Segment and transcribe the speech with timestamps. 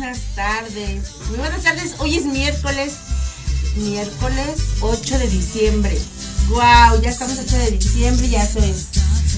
[0.00, 1.02] buenas tardes.
[1.28, 1.94] Muy buenas tardes.
[1.98, 2.94] Hoy es miércoles,
[3.76, 5.98] miércoles 8 de diciembre.
[6.48, 8.62] Wow, ya estamos 8 de diciembre, ya se,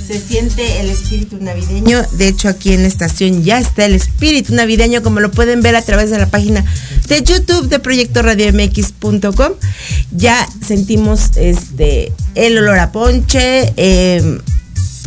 [0.06, 2.04] se siente el espíritu navideño.
[2.12, 5.75] De hecho, aquí en la estación ya está el espíritu navideño, como lo pueden ver
[5.75, 6.65] a través de la página
[7.09, 9.54] de YouTube de Proyecto Radio MX.com.
[10.12, 14.38] Ya sentimos este el olor a ponche, eh,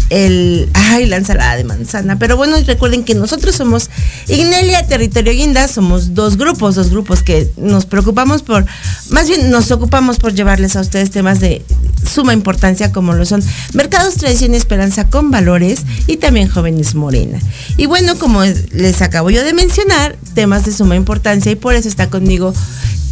[0.09, 2.19] el ay la ensalada de manzana.
[2.19, 3.89] Pero bueno recuerden que nosotros somos
[4.27, 8.65] Ignelia Territorio Guinda somos dos grupos dos grupos que nos preocupamos por
[9.09, 11.63] más bien nos ocupamos por llevarles a ustedes temas de
[12.07, 13.43] suma importancia como lo son
[13.73, 17.39] mercados tradición y esperanza con valores y también jóvenes morena.
[17.77, 21.87] Y bueno como les acabo yo de mencionar temas de suma importancia y por eso
[21.87, 22.53] está conmigo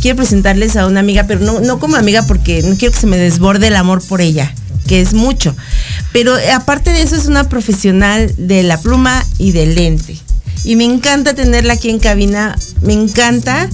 [0.02, 3.08] quiero presentarles a una amiga pero no no como amiga porque no quiero que se
[3.08, 4.54] me desborde el amor por ella
[4.88, 5.56] que es mucho.
[6.12, 10.18] Pero eh, aparte de eso es una profesional de la pluma y del lente.
[10.64, 13.70] Y me encanta tenerla aquí en cabina, me encanta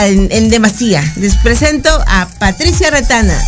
[0.00, 1.04] en demasía.
[1.16, 3.38] Les presento a Patricia Retana.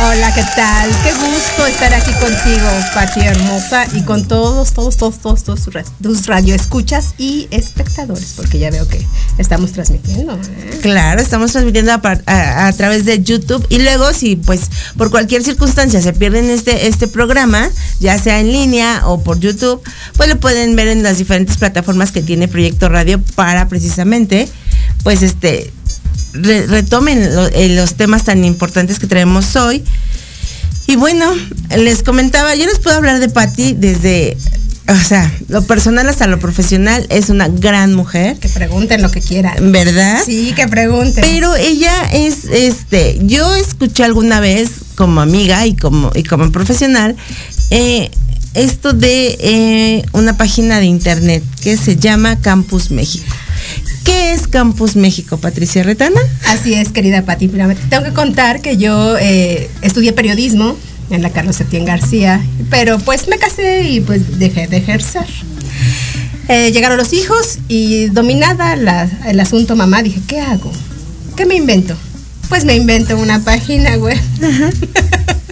[0.00, 0.90] Hola, ¿qué tal?
[1.04, 5.74] Qué gusto estar aquí contigo, Pati hermosa, y con todos, todos, todos, todos, todos tus
[5.74, 9.06] ra- tus radioescuchas y espectadores, porque ya veo que
[9.38, 10.32] estamos transmitiendo.
[10.34, 10.78] ¿eh?
[10.82, 14.62] Claro, estamos transmitiendo a- a través de YouTube y luego si pues
[14.96, 17.70] por cualquier circunstancia se pierden este, este programa,
[18.00, 19.82] ya sea en línea o por YouTube,
[20.16, 24.48] pues lo pueden ver en las diferentes plataformas que tiene Proyecto Radio para precisamente
[25.04, 25.72] pues este
[26.32, 29.82] re- retomen lo- eh, los temas tan importantes que traemos hoy.
[30.86, 31.32] Y bueno,
[31.76, 34.36] les comentaba, yo les puedo hablar de Patti desde,
[34.88, 39.20] o sea, lo personal hasta lo profesional, es una gran mujer, Que pregunten lo que
[39.20, 39.70] quieran.
[39.72, 40.20] ¿verdad?
[40.26, 41.22] Sí, que pregunten.
[41.22, 47.16] Pero ella es, este, yo escuché alguna vez como amiga y como, y como profesional,
[47.70, 48.10] eh,
[48.54, 53.24] esto de eh, una página de internet que se llama Campus México.
[54.04, 56.20] ¿Qué es Campus México, Patricia Retana?
[56.48, 57.48] Así es, querida Pati.
[57.48, 60.76] Tengo que contar que yo eh, estudié periodismo
[61.10, 62.40] en la Carlos Septién García,
[62.70, 65.24] pero pues me casé y pues dejé de ejercer.
[66.48, 70.72] Eh, llegaron los hijos y dominada la- el asunto mamá, dije, ¿qué hago?
[71.36, 71.94] ¿Qué me invento?
[72.48, 74.18] Pues me invento una página web.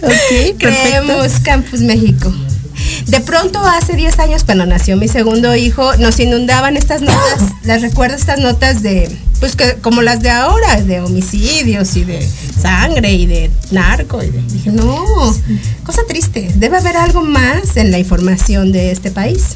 [0.03, 2.33] Ok, Creemos Campus México.
[3.07, 7.81] De pronto, hace 10 años, cuando nació mi segundo hijo, nos inundaban estas notas, las
[7.81, 12.27] recuerdo estas notas de, pues que como las de ahora, de homicidios y de
[12.61, 14.21] sangre y de narco.
[14.23, 15.03] Y de- dije, no,
[15.83, 19.55] cosa triste, debe haber algo más en la información de este país.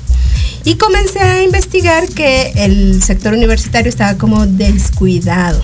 [0.64, 5.62] Y comencé a investigar que el sector universitario estaba como descuidado.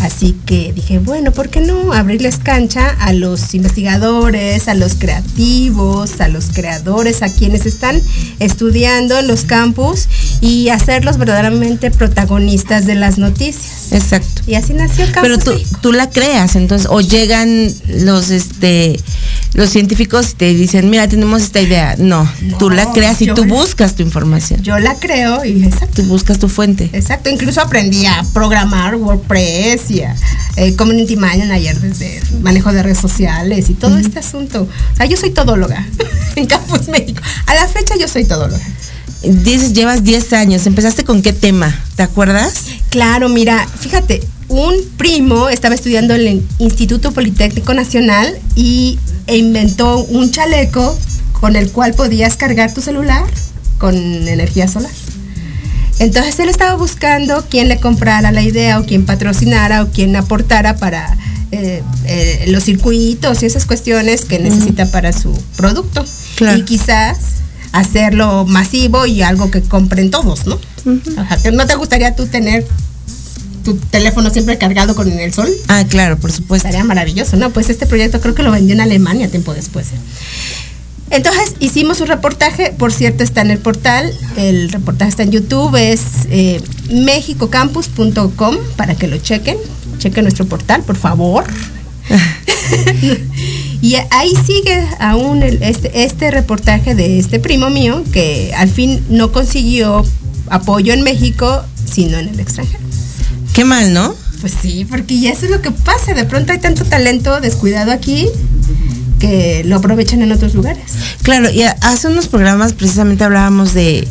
[0.00, 6.20] Así que dije, bueno, ¿por qué no abrirles cancha a los investigadores, a los creativos,
[6.20, 8.00] a los creadores, a quienes están
[8.40, 10.08] estudiando en los campus
[10.40, 13.92] y hacerlos verdaderamente protagonistas de las noticias?
[13.92, 14.42] Exacto.
[14.46, 18.98] Y así nació Campus Pero tú, tú la creas, entonces, o llegan los, este,
[19.54, 21.94] los científicos y te dicen, mira, tenemos esta idea.
[21.98, 22.28] No,
[22.58, 24.62] tú la No, creas y tú la- buscas tu información.
[24.62, 26.02] Yo la creo y exacto.
[26.02, 26.90] Tú buscas tu fuente.
[26.92, 30.16] Exacto, incluso aprendí a programar WordPress y a
[30.56, 34.62] eh, Community Manager desde manejo de redes sociales y todo este asunto.
[34.62, 35.86] O sea, yo soy todóloga
[36.36, 37.22] en Campus México.
[37.46, 38.64] A la fecha yo soy todóloga.
[39.22, 40.66] Dices, llevas 10 años.
[40.66, 41.72] ¿Empezaste con qué tema?
[41.94, 42.64] ¿Te acuerdas?
[42.90, 49.98] Claro, mira, fíjate, un primo estaba estudiando en el Instituto Politécnico Nacional y e inventó
[50.04, 50.98] un chaleco
[51.40, 53.24] con el cual podías cargar tu celular
[53.78, 54.90] con energía solar.
[55.98, 60.76] Entonces él estaba buscando quién le comprara la idea o quién patrocinara o quién aportara
[60.76, 61.16] para
[61.52, 66.04] eh, eh, los circuitos y esas cuestiones que necesita para su producto.
[66.36, 66.58] Claro.
[66.58, 67.18] Y quizás
[67.72, 70.58] hacerlo masivo y algo que compren todos, ¿no?
[70.84, 72.66] No te gustaría tú tener
[73.64, 75.48] tu teléfono siempre cargado con el sol.
[75.68, 76.68] Ah, claro, por supuesto.
[76.68, 77.50] Estaría maravilloso, ¿no?
[77.50, 79.88] Pues este proyecto creo que lo vendió en Alemania tiempo después.
[79.88, 79.96] ¿eh?
[81.12, 85.76] Entonces hicimos un reportaje, por cierto está en el portal, el reportaje está en YouTube,
[85.76, 86.00] es
[86.30, 86.60] eh,
[86.90, 89.58] mexicocampus.com para que lo chequen,
[89.98, 91.44] chequen nuestro portal, por favor.
[93.82, 99.04] y ahí sigue aún el- este, este reportaje de este primo mío que al fin
[99.10, 100.04] no consiguió
[100.48, 101.62] apoyo en México,
[101.92, 102.82] sino en el extranjero.
[103.52, 104.14] Qué mal, ¿no?
[104.40, 106.14] Pues sí, porque ya eso es lo que pasa.
[106.14, 108.28] De pronto hay tanto talento descuidado aquí
[109.22, 110.82] que lo aprovechan en otros lugares.
[111.22, 114.08] Claro, y hace unos programas precisamente hablábamos de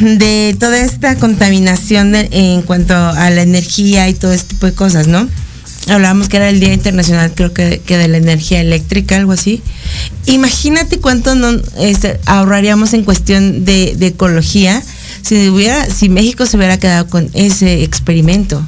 [0.00, 5.06] de toda esta contaminación en cuanto a la energía y todo este tipo de cosas,
[5.06, 5.28] ¿no?
[5.88, 9.62] Hablábamos que era el Día Internacional, creo que, que de la energía eléctrica, algo así.
[10.26, 14.82] Imagínate cuánto no este, ahorraríamos en cuestión de, de ecología
[15.20, 18.64] si hubiera, si México se hubiera quedado con ese experimento.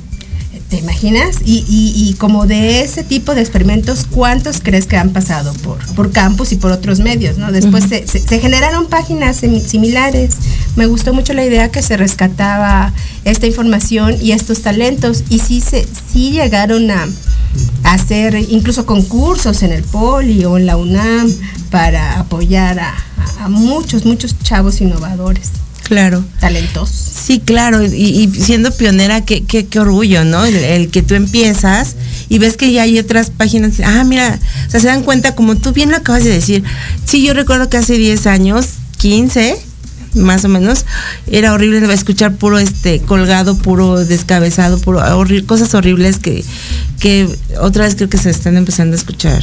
[0.70, 1.38] ¿Te imaginas?
[1.44, 5.84] Y, y- y como de ese tipo de experimentos, ¿cuántos crees que han pasado por,
[5.96, 7.38] por campus y por otros medios?
[7.38, 7.50] ¿no?
[7.50, 10.36] Después se, se- se generaron páginas simi- similares.
[10.76, 12.92] Me gustó mucho la idea que se rescataba
[13.24, 15.24] esta información y estos talentos.
[15.28, 17.08] Y sí, se, sí llegaron a,
[17.82, 21.34] a hacer incluso concursos en el Poli o en la UNAM
[21.72, 25.50] para apoyar a muchos, muchos chavos innovadores,
[25.82, 26.22] Claro.
[26.38, 27.19] talentosos.
[27.30, 30.44] Sí, claro, y, y siendo pionera, qué, qué, qué orgullo, ¿no?
[30.44, 31.94] El, el que tú empiezas
[32.28, 34.36] y ves que ya hay otras páginas, ah, mira,
[34.66, 36.64] o sea, se dan cuenta, como tú bien lo acabas de decir,
[37.04, 38.66] sí, yo recuerdo que hace 10 años,
[38.98, 39.56] 15,
[40.14, 40.86] más o menos,
[41.30, 45.00] era horrible escuchar puro este colgado, puro descabezado, puro
[45.46, 46.44] cosas horribles que,
[46.98, 47.28] que
[47.60, 49.40] otra vez creo que se están empezando a escuchar.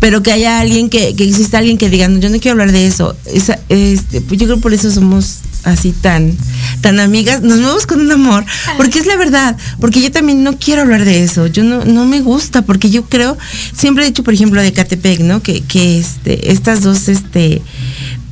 [0.00, 2.72] Pero que haya alguien que, que exista alguien que diga, no, yo no quiero hablar
[2.72, 3.14] de eso.
[3.26, 6.36] Esa- este, pues yo creo por eso somos así tan,
[6.80, 8.44] tan amigas, nos movemos con un amor,
[8.76, 12.06] porque es la verdad, porque yo también no quiero hablar de eso, yo no, no
[12.06, 13.36] me gusta, porque yo creo,
[13.74, 15.42] siempre he dicho, por ejemplo, de Catepec, ¿no?
[15.42, 17.62] Que, que este, estas dos, este,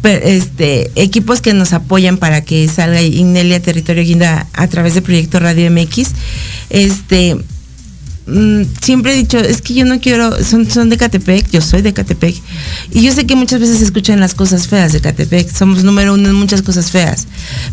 [0.05, 5.41] este, equipos que nos apoyan para que salga Ignelia Territorio Guinda a través de Proyecto
[5.41, 6.11] Radio MX,
[6.71, 7.37] este,
[8.27, 11.83] mm, siempre he dicho, es que yo no quiero, son, son de Catepec, yo soy
[11.83, 12.37] de Catepec,
[12.93, 16.15] y yo sé que muchas veces se escuchan las cosas feas de Catepec, somos número
[16.15, 17.27] uno en muchas cosas feas,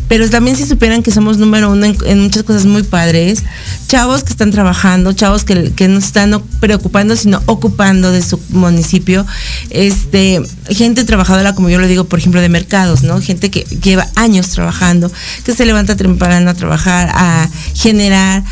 [0.08, 3.42] pero también si supieran que somos número uno en, muchas cosas muy padres,
[3.88, 9.26] chavos que están trabajando, chavos que, que no están preocupando, sino ocupando de su municipio,
[9.70, 13.20] este, gente trabajadora, como yo lo digo, por ejemplo, de mercados, ¿no?
[13.20, 15.10] Gente que lleva años trabajando,
[15.44, 18.42] que se levanta temprano a trabajar, a generar,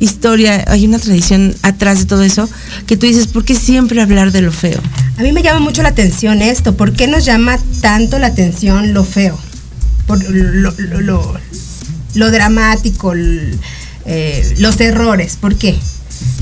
[0.00, 2.48] historia, hay una tradición atrás de todo eso,
[2.86, 4.80] que tú dices, ¿por qué siempre hablar de lo feo?
[5.18, 6.76] A mí me llama mucho la atención esto.
[6.76, 9.38] ¿Por qué nos llama tanto la atención lo feo?
[10.06, 11.40] Por lo, lo- lo-
[12.14, 13.12] lo dramático,
[14.06, 15.36] eh, los errores.
[15.40, 15.76] ¿Por qué?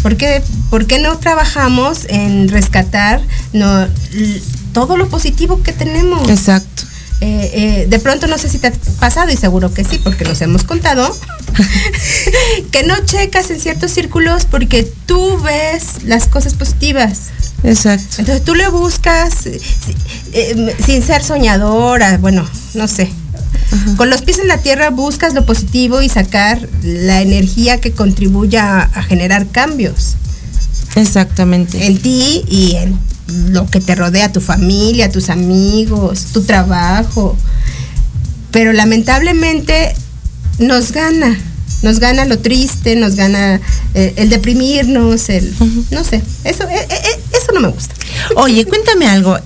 [0.02, 3.20] ¿Por qué, por qué no trabajamos en rescatar
[3.52, 3.86] no,
[4.72, 6.28] todo lo positivo que tenemos?
[6.30, 6.84] Exacto.
[7.22, 10.24] Eh, eh, de pronto no sé si te ha pasado y seguro que sí, porque
[10.24, 11.16] nos hemos contado,
[12.70, 17.30] que no checas en ciertos círculos porque tú ves las cosas positivas.
[17.64, 18.16] Exacto.
[18.18, 19.60] Entonces tú le buscas eh,
[20.32, 23.10] eh, sin ser soñadora, bueno, no sé.
[23.96, 28.80] Con los pies en la tierra buscas lo positivo y sacar la energía que contribuya
[28.80, 30.14] a, a generar cambios
[30.94, 31.86] Exactamente.
[31.86, 37.36] en ti y en lo que te rodea, tu familia, tus amigos, tu trabajo.
[38.50, 39.94] Pero lamentablemente
[40.58, 41.38] nos gana,
[41.82, 43.60] nos gana lo triste, nos gana
[43.94, 45.54] eh, el deprimirnos, el,
[45.90, 47.94] no sé, eso, eh, eh, eso no me gusta.
[48.36, 49.38] Oye, cuéntame algo.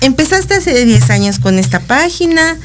[0.00, 2.56] empezaste hace 10 años con esta página,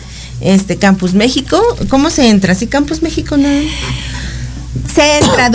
[0.41, 1.61] este Campus México.
[1.89, 2.53] ¿Cómo se entra?
[2.55, 3.49] ¿Sí, Campus México no?
[4.93, 5.49] Se entra a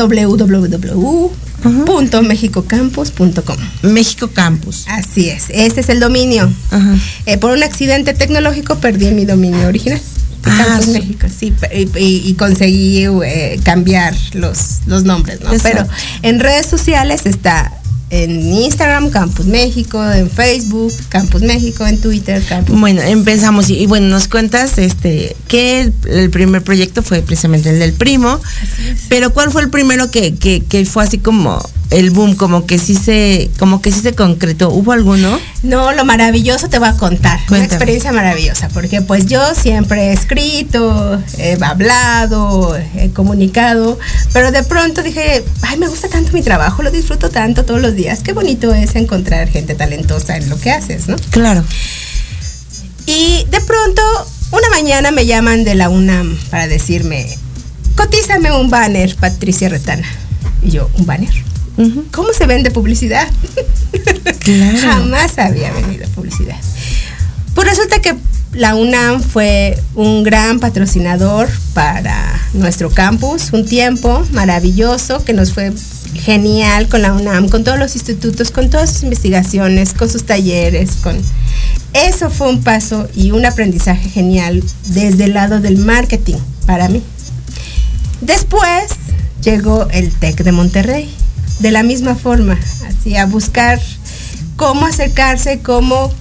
[1.64, 3.56] www.mexicocampus.com.
[3.82, 4.84] México Campus.
[4.88, 6.50] Así es, ese es el dominio.
[6.70, 6.94] Ajá.
[7.26, 10.00] Eh, por un accidente tecnológico perdí mi dominio original.
[10.00, 15.52] de Ah, Campus México, sí, y, y- y conseguí eh, cambiar los, los nombres, ¿no?
[15.52, 15.84] Exacto.
[15.88, 17.72] Pero en redes sociales está
[18.10, 22.78] en Instagram, Campus México, en Facebook, Campus México, en Twitter, Campus.
[22.78, 27.70] Bueno, empezamos y, y bueno, nos cuentas este que el, el primer proyecto fue precisamente
[27.70, 28.40] el del primo,
[29.08, 32.78] pero ¿cuál fue el primero que, que, que fue así como el boom, como que
[32.78, 34.70] sí se, como que sí se concretó?
[34.70, 35.38] ¿Hubo alguno?
[35.62, 37.40] No, lo maravilloso te voy a contar.
[37.48, 43.98] Una experiencia maravillosa, porque pues yo siempre he escrito, he hablado, he comunicado,
[44.32, 47.94] pero de pronto dije, ay, me gusta tanto mi trabajo, lo disfruto tanto todos los
[47.94, 48.22] días.
[48.22, 51.16] Qué bonito es encontrar gente talentosa en lo que haces, ¿no?
[51.30, 51.64] Claro.
[54.88, 57.26] mañana me llaman de la UNAM para decirme,
[57.96, 60.06] cotízame un banner, Patricia Retana.
[60.62, 61.32] Y yo, ¿un banner?
[62.10, 63.28] ¿Cómo se vende publicidad?
[64.40, 64.78] Claro.
[64.78, 66.56] Jamás había vendido publicidad.
[67.54, 68.14] Pues resulta que
[68.52, 75.72] la UNAM fue un gran patrocinador para nuestro campus, un tiempo maravilloso que nos fue
[76.14, 80.92] genial con la UNAM, con todos los institutos, con todas sus investigaciones, con sus talleres,
[81.02, 81.16] con
[81.92, 87.02] eso fue un paso y un aprendizaje genial desde el lado del marketing para mí.
[88.20, 88.88] Después
[89.42, 91.14] llegó el TEC de Monterrey,
[91.58, 93.80] de la misma forma, así a buscar
[94.56, 96.12] cómo acercarse, cómo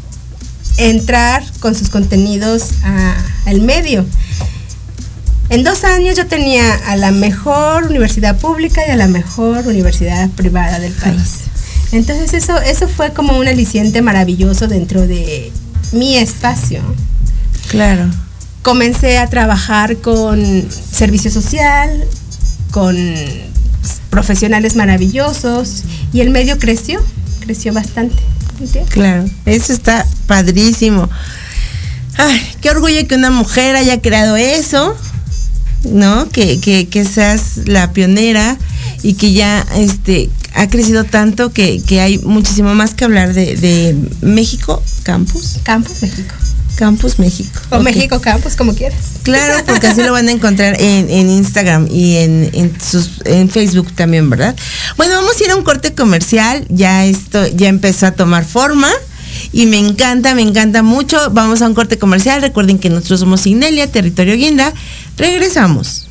[0.77, 3.15] entrar con sus contenidos a-
[3.45, 4.05] al medio.
[5.49, 10.29] En dos años yo tenía a la mejor universidad pública y a la mejor universidad
[10.31, 11.41] privada del país.
[11.93, 15.51] Entonces eso, eso fue como un aliciente maravilloso dentro de
[15.93, 16.81] mi espacio
[17.69, 18.09] Claro.
[18.61, 22.03] comencé a trabajar con servicio social,
[22.71, 22.97] con
[24.17, 26.99] profesionales maravillosos y el medio creció,
[27.39, 28.15] creció bastante.
[28.59, 28.91] ¿entiendes?
[28.91, 31.07] Claro, eso está padrísimo.
[32.17, 34.95] Ay, qué orgullo que una mujer haya creado eso,
[35.83, 36.27] ¿no?
[36.29, 38.57] Que, que, que seas la pionera
[39.03, 43.55] y que ya este ha crecido tanto que, que hay muchísimo más que hablar de,
[43.55, 45.59] de México Campus.
[45.61, 46.33] Campus México.
[46.77, 47.59] Campus México.
[47.71, 47.79] O.
[47.79, 48.99] México Campus, como quieras.
[49.23, 53.49] Claro, porque así lo van a encontrar en, en Instagram y en, en, sus, en
[53.49, 54.55] Facebook también, ¿verdad?
[54.95, 56.65] Bueno, vamos a ir a un corte comercial.
[56.69, 58.89] Ya esto ya empezó a tomar forma.
[59.51, 61.17] Y me encanta, me encanta mucho.
[61.31, 62.41] Vamos a un corte comercial.
[62.41, 64.73] Recuerden que nosotros somos Signelia, Territorio Guinda.
[65.17, 66.06] Regresamos.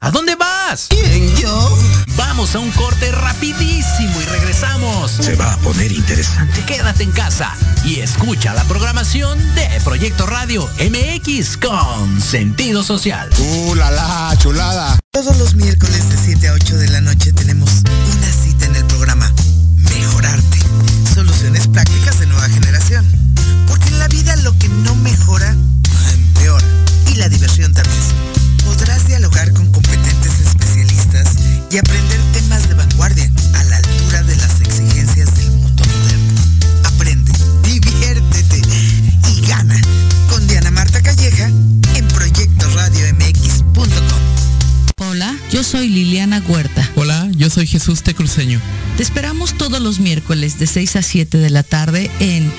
[0.00, 0.86] ¿A dónde vas?
[0.88, 1.78] ¿Quién, yo?
[2.16, 5.10] Vamos a un corte rapidísimo y regresamos.
[5.10, 6.64] Se va a poner interesante.
[6.64, 7.52] Quédate en casa
[7.84, 13.28] y escucha la programación de Proyecto Radio MX con sentido social.
[13.38, 14.98] ¡Uh, la, la, chulada!
[15.12, 18.84] Todos los miércoles de 7 a 8 de la noche tenemos una cita en el
[18.86, 19.30] programa
[19.76, 20.58] Mejorarte.
[21.14, 23.04] Soluciones prácticas de nueva generación.
[23.68, 25.54] Porque en la vida lo que no mejora,
[31.76, 36.40] y aprender temas de vanguardia a la altura de las exigencias del mundo moderno.
[36.84, 37.30] Aprende,
[37.64, 38.62] diviértete
[39.30, 39.78] y gana
[40.30, 44.22] con Diana Marta Calleja en proyectoradiomx.com.
[44.96, 46.90] Hola, yo soy Liliana Huerta.
[46.94, 48.58] Hola, yo soy Jesús Tecruceño.
[48.96, 52.50] Te esperamos todos los miércoles de 6 a 7 de la tarde en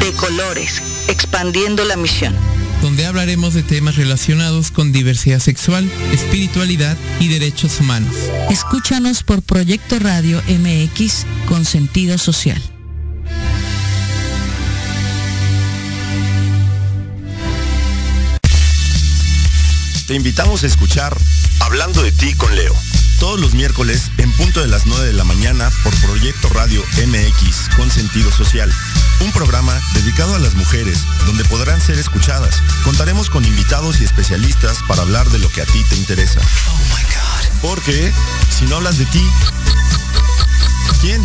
[0.00, 2.34] De Colores, expandiendo la misión.
[2.82, 8.14] Donde hablaremos de temas relacionados con diversidad sexual, espiritualidad y derechos humanos.
[8.50, 12.62] Escúchanos por Proyecto Radio MX con sentido social.
[20.06, 21.16] Te invitamos a escuchar
[21.58, 22.74] Hablando de ti con Leo.
[23.18, 27.74] Todos los miércoles en punto de las 9 de la mañana por Proyecto Radio MX
[27.76, 28.72] con sentido social.
[29.20, 32.62] Un programa dedicado a las mujeres donde podrán ser escuchadas.
[32.84, 36.40] Contaremos con invitados y especialistas para hablar de lo que a ti te interesa.
[37.62, 38.12] Porque
[38.50, 39.26] si no hablas de ti,
[41.00, 41.24] ¿quién?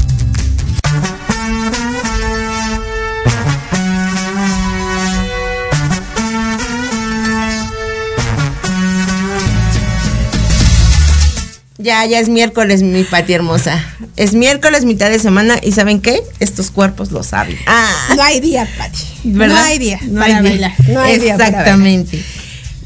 [11.81, 13.83] Ya, ya es miércoles, mi Pati hermosa.
[14.15, 15.55] Es miércoles, mitad de semana.
[15.61, 16.21] ¿Y saben qué?
[16.39, 17.57] Estos cuerpos lo saben.
[17.67, 18.99] Ah, No hay día, Pati.
[19.23, 19.55] ¿verdad?
[19.55, 20.49] No hay día No para hay día.
[20.51, 20.73] bailar.
[20.89, 21.61] No hay día para bailar.
[21.61, 22.23] Exactamente.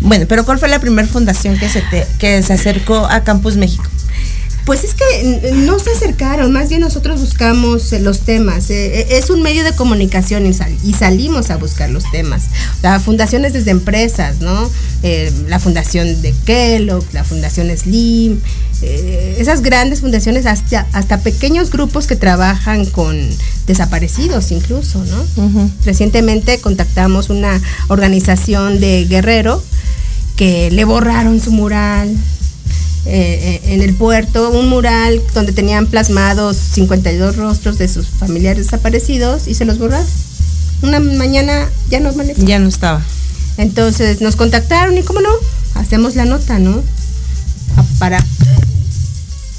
[0.00, 3.56] Bueno, pero ¿cuál fue la primera fundación que se, te- que se acercó a Campus
[3.56, 3.84] México?
[4.64, 8.70] Pues es que no se acercaron, más bien nosotros buscamos eh, los temas.
[8.70, 12.44] eh, eh, es un medio de comunicación y, sal- y salimos a buscar los temas.
[12.82, 14.70] La fundaciones desde empresas, ¿no?
[15.02, 18.40] Eh, la fundación de Kellogg, la fundación Slim,
[18.82, 23.16] eh, esas grandes fundaciones, hasta, hasta pequeños grupos que trabajan con
[23.66, 25.70] desaparecidos incluso, ¿no?
[25.84, 29.62] Recientemente contactamos una organización de Guerrero
[30.36, 32.14] que le borraron su mural
[33.06, 39.48] eh, en el puerto, un mural donde tenían plasmados 52 rostros de sus familiares desaparecidos
[39.48, 40.06] y se los borraron.
[40.82, 42.10] Una mañana ya no.
[42.46, 43.02] Ya no estaba.
[43.56, 45.30] Entonces nos contactaron y cómo no,
[45.74, 46.82] hacemos la nota, ¿no?
[47.98, 48.24] Para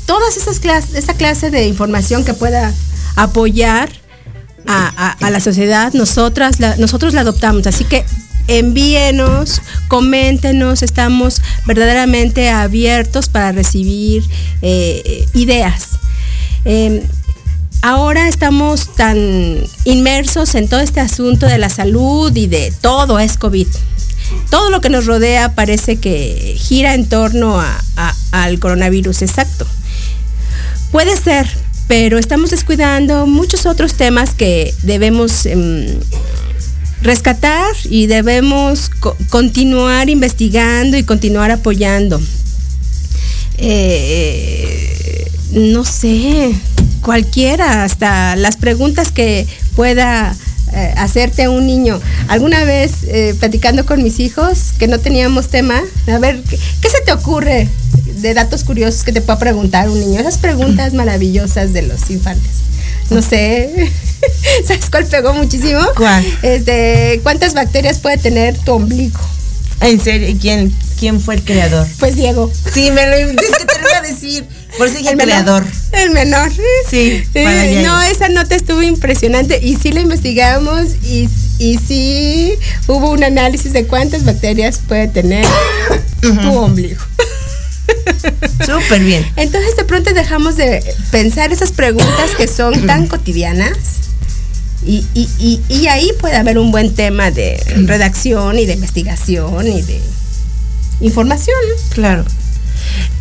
[0.06, 2.74] todas esas clases, esa clase de información que pueda
[3.16, 3.90] apoyar
[4.68, 7.66] a, a- a la sociedad, nosotras la, nosotros la adoptamos.
[7.68, 8.06] Así que
[8.48, 14.24] envíenos, coméntenos, estamos verdaderamente abiertos para recibir
[14.62, 15.90] eh, ideas.
[16.66, 17.04] Eh,
[17.82, 19.18] ahora estamos tan
[19.86, 23.68] inmersos en todo este asunto de la salud y de todo es COVID.
[24.50, 27.82] Todo lo que nos rodea parece que gira en torno a-
[28.32, 29.68] al coronavirus, exacto.
[30.92, 31.48] Puede ser,
[31.88, 36.00] pero estamos descuidando muchos otros temas que debemos em,
[37.02, 42.22] rescatar y debemos co- continuar investigando y continuar apoyando.
[43.58, 46.52] Eh, no sé,
[47.02, 50.36] cualquiera, hasta las preguntas que pueda
[50.74, 52.00] eh, hacerte un niño.
[52.28, 56.90] Alguna vez eh, platicando con mis hijos que no teníamos tema, a ver, ¿qué, qué
[56.90, 57.68] se te ocurre
[58.22, 60.20] de datos curiosos que te pueda preguntar un niño?
[60.20, 62.52] Esas preguntas maravillosas de los infantes.
[63.12, 63.70] No sé,
[64.68, 65.82] ¿sabes cuál pegó muchísimo?
[65.96, 66.26] ¿Cuál?
[66.42, 69.20] Este, ¿cuántas bacterias puede tener tu ombligo?
[69.82, 70.30] ¿En serio?
[70.30, 71.88] ¿Y ¿Quién, quién fue el creador?
[72.00, 72.52] Pues Diego.
[72.74, 74.46] Sí, me lo es que te lo iba a decir.
[74.78, 75.34] Por eso dije El menor.
[75.44, 75.66] creador.
[75.92, 76.52] El menor.
[76.90, 78.12] Sí, Eh, no, es.
[78.12, 81.28] esa nota estuvo impresionante y sí la investigamos y,
[81.60, 82.54] y sí
[82.88, 85.46] hubo un análisis de cuántas bacterias puede tener
[86.22, 87.02] tu ombligo.
[88.66, 89.26] Súper bien.
[89.36, 93.78] Entonces de pronto dejamos de pensar esas preguntas que son tan cotidianas
[94.86, 99.68] y, y- y- y ahí puede haber un buen tema de redacción y de investigación
[99.68, 100.00] y de
[101.02, 101.56] información.
[101.94, 102.26] Claro.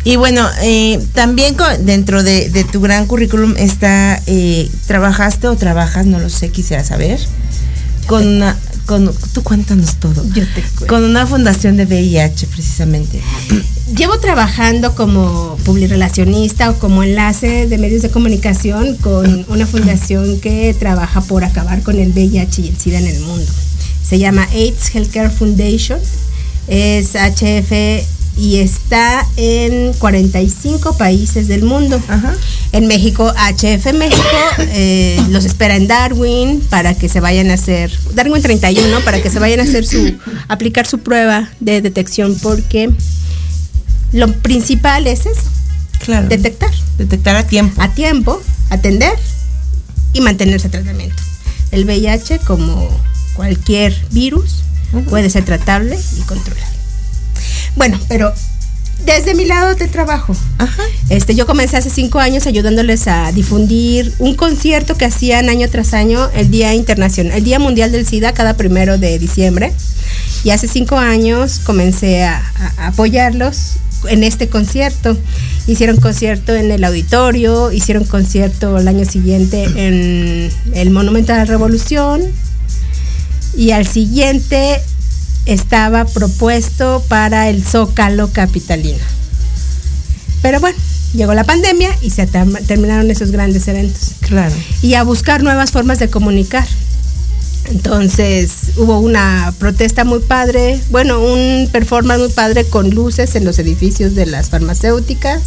[0.03, 5.55] Y bueno, eh, también con- dentro de, de tu gran currículum está, eh, trabajaste o
[5.55, 7.19] trabajas, no lo sé, quisiera saber,
[8.07, 8.57] con una,
[8.91, 10.21] con, tú cuéntanos todo.
[10.33, 10.87] Yo te cuento.
[10.87, 13.21] Con una fundación de VIH, precisamente.
[13.95, 20.75] Llevo trabajando como publirelacionista o como enlace de medios de comunicación con una fundación que
[20.77, 23.49] trabaja por acabar con el VIH y el SIDA en el mundo.
[24.03, 25.99] Se llama AIDS Healthcare Foundation,
[26.67, 27.71] es HF
[28.37, 32.01] y está en 45 países del mundo.
[32.71, 34.23] En México, HF México
[34.59, 39.29] eh, los espera en Darwin para que se vayan a hacer, Darwin 31, para que
[39.29, 40.13] se vayan a hacer su,
[40.47, 42.89] aplicar su prueba de detección porque
[44.13, 45.41] lo principal es eso,
[45.99, 46.27] Claro.
[46.27, 46.71] detectar.
[46.97, 47.81] Detectar a tiempo.
[47.81, 49.13] A tiempo, atender
[50.13, 51.15] y mantenerse en tratamiento.
[51.71, 52.89] El VIH, como
[53.35, 54.63] cualquier virus,
[55.09, 56.80] puede ser tratable y controlable.
[57.75, 58.33] Bueno, pero
[59.05, 60.35] desde mi lado de trabajo.
[61.09, 65.93] Este, yo comencé hace cinco años ayudándoles a difundir un concierto que hacían año tras
[65.93, 69.73] año, el Día Internacional, el Día Mundial del SIDA, cada primero de diciembre.
[70.43, 73.73] Y hace cinco años comencé a, a- a apoyarlos
[74.09, 75.17] en este concierto.
[75.67, 81.45] Hicieron concierto en el auditorio, hicieron concierto el año siguiente en el Monumento a la
[81.45, 82.21] Revolución
[83.55, 84.81] y al siguiente
[85.45, 89.03] estaba propuesto para el Zócalo Capitalino.
[90.41, 90.77] Pero bueno,
[91.13, 94.11] llegó la pandemia y se term- terminaron esos grandes eventos.
[94.21, 94.55] Claro.
[94.81, 96.67] Y a buscar nuevas formas de comunicar.
[97.69, 103.59] Entonces hubo una protesta muy padre, bueno, un performance muy padre con luces en los
[103.59, 105.41] edificios de las farmacéuticas.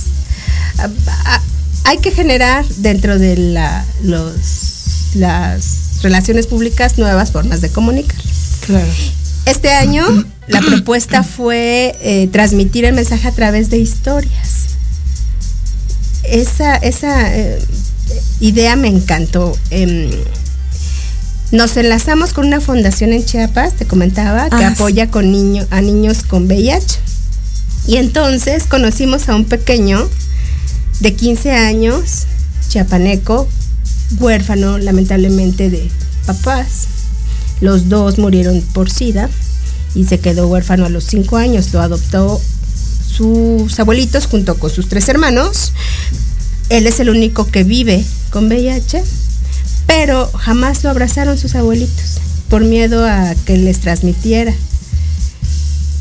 [0.78, 0.88] Ah,
[1.26, 1.40] ah,
[1.86, 8.16] Hay que generar dentro de la- los, las relaciones públicas nuevas formas de comunicar.
[8.64, 8.86] Claro.
[9.46, 10.04] Este año
[10.46, 14.66] la propuesta fue eh, transmitir el mensaje a través de historias.
[16.24, 17.62] Esa, esa eh,
[18.40, 19.56] idea me encantó.
[19.70, 20.10] Em,
[21.52, 25.80] nos enlazamos con una fundación en Chiapas, te comentaba, que Ah, apoya con niño, a
[25.80, 26.98] niños con VIH.
[27.86, 30.08] Y entonces conocimos a un pequeño
[31.00, 32.24] de 15 años,
[32.68, 33.46] chiapaneco,
[34.18, 35.90] huérfano lamentablemente de
[36.26, 36.86] papás.
[37.60, 39.30] Los dos murieron por SIDA
[39.94, 41.72] y se quedó huérfano a los 5 años.
[41.72, 42.40] Lo adoptó
[43.16, 45.72] sus abuelitos junto con sus tres hermanos.
[46.68, 49.02] Él es el único que vive con VIH,
[49.86, 54.52] pero jamás lo abrazaron sus abuelitos por miedo a que les transmitiera,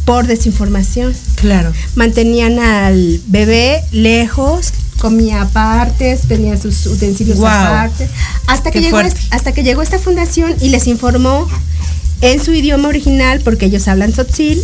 [0.05, 1.13] por desinformación.
[1.35, 1.71] Claro.
[1.95, 4.71] Mantenían al bebé lejos,
[5.03, 8.07] comía aparte, tenía sus utensilios aparte,
[8.47, 9.19] hasta que, llegó, fuerte.
[9.31, 11.45] hasta que llegó esta fundación y les informó
[12.21, 14.63] en su idioma original, porque ellos hablan tzotzil,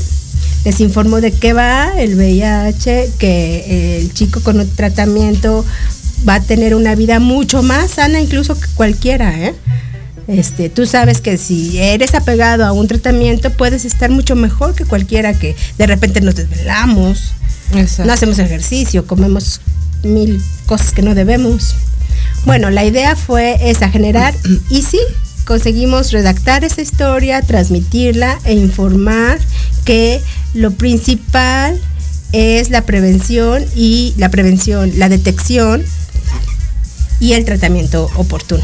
[0.63, 5.65] les informó de qué va el VIH, que el chico con un tratamiento
[6.28, 9.54] va a tener una vida mucho más sana incluso que cualquiera, ¿eh?
[10.30, 14.86] Este, tú sabes que si eres apegado a un tratamiento puedes estar mucho mejor que
[14.86, 17.34] cualquiera que de repente nos desvelamos,
[18.06, 19.60] no hacemos ejercicio, comemos
[20.03, 21.75] mil cosas que no debemos.
[22.45, 24.33] Bueno, la idea fue esa, generar,
[24.69, 24.99] y sí,
[25.45, 29.39] conseguimos redactar esa historia, transmitirla e informar
[29.85, 30.21] que
[30.53, 31.79] lo principal
[32.31, 35.83] es la prevención y la prevención, la detección
[37.19, 38.63] y el tratamiento oportuno.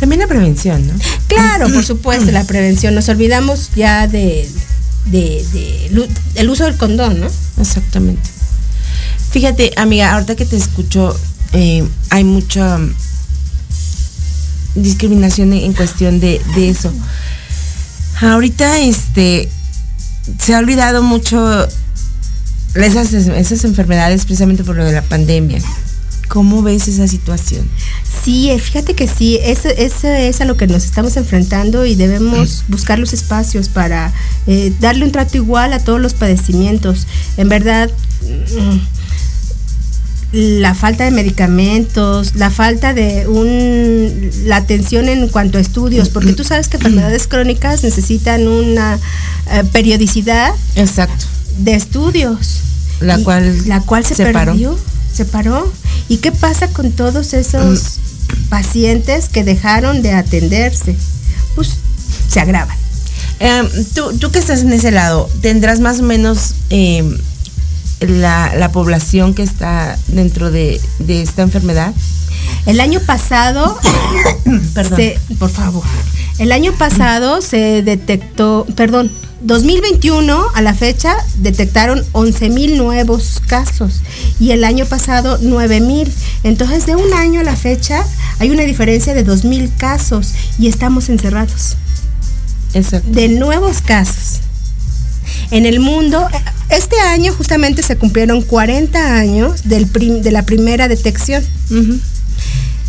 [0.00, 0.94] También la prevención, ¿no?
[1.28, 2.94] Claro, por supuesto, la prevención.
[2.94, 4.48] Nos olvidamos ya de,
[5.06, 7.28] de, de lu- el uso del condón, ¿no?
[7.60, 8.28] Exactamente.
[9.36, 11.14] Fíjate, amiga, ahorita que te escucho,
[11.52, 12.94] eh, hay mucha mm,
[14.76, 16.90] discriminación en cuestión de, de eso.
[18.22, 19.50] Ahorita, este,
[20.38, 21.68] se ha olvidado mucho
[22.76, 25.60] esas, esas enfermedades precisamente por lo de la pandemia.
[26.28, 27.68] ¿Cómo ves esa situación?
[28.24, 31.94] Sí, eh, fíjate que sí, eso, eso es a lo que nos estamos enfrentando y
[31.94, 34.14] debemos buscar los espacios para
[34.46, 37.06] eh, darle un trato igual a todos los padecimientos.
[37.36, 37.90] En verdad,
[38.22, 38.78] mm,
[40.32, 46.32] la falta de medicamentos, la falta de un, la atención en cuanto a estudios, porque
[46.32, 48.98] tú sabes que enfermedades crónicas necesitan una
[49.52, 51.26] eh, periodicidad Exacto.
[51.58, 52.60] de estudios.
[53.00, 54.52] La cual la cual se, se paró.
[54.52, 54.78] perdió,
[55.12, 55.70] se paró.
[56.08, 57.98] ¿Y qué pasa con todos esos
[58.48, 60.96] pacientes que dejaron de atenderse?
[61.54, 61.72] Pues
[62.28, 62.76] se agravan.
[63.38, 67.18] Em, tú, tú que estás en ese lado, ¿tendrás más o menos em,
[68.00, 71.92] la, la población que está dentro de, de esta enfermedad?
[72.66, 73.78] El año pasado,
[74.74, 74.96] Perdón.
[74.96, 75.84] se- por favor,
[76.38, 79.10] el año pasado se detectó, perdón,
[79.42, 84.00] 2021 a la fecha detectaron 11 mil nuevos casos
[84.40, 86.12] y el año pasado 9 mil.
[86.42, 88.02] Entonces de un año a la fecha
[88.38, 91.76] hay una diferencia de 2 mil casos y estamos encerrados.
[92.74, 93.08] Exacto.
[93.10, 94.40] De nuevos casos.
[95.50, 96.26] En el mundo,
[96.70, 101.44] este año justamente se cumplieron 40 años del prim- de la primera detección.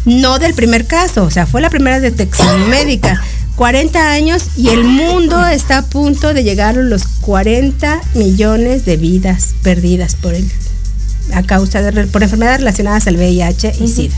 [0.06, 3.22] No del primer caso, o sea, fue la primera detección médica.
[3.58, 8.98] 40 años y el mundo está a punto de llegar a los 40 millones de
[8.98, 10.48] vidas perdidas por el,
[11.34, 14.16] a causa de por enfermedades relacionadas al VIH y SIDA.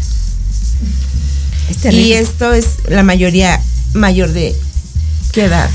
[1.70, 3.62] Es y esto es la mayoría
[3.94, 4.54] mayor de
[5.32, 5.70] qué edad.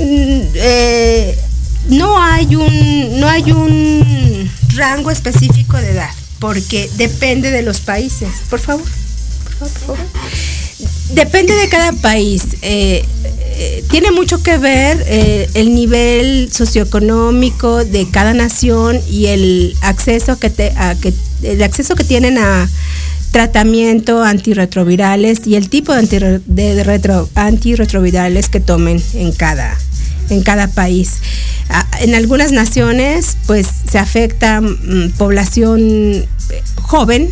[0.00, 1.38] Mm, eh,
[1.88, 8.28] no hay un no hay un rango específico de edad porque depende de los países
[8.50, 8.84] por favor
[9.58, 10.06] por favor, por favor.
[11.10, 13.04] depende de cada país eh,
[13.54, 20.38] eh, tiene mucho que ver eh, el nivel socioeconómico de cada nación y el acceso
[20.38, 22.68] que te, a que el acceso que tienen a
[23.30, 29.76] tratamiento antirretrovirales y el tipo de, antirre- de retro- antirretrovirales que tomen en cada
[30.32, 31.18] en cada país.
[31.68, 36.26] Ah, En algunas naciones, pues se afecta mm, población eh,
[36.82, 37.30] joven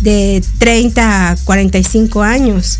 [0.00, 2.78] de 30 a 45 años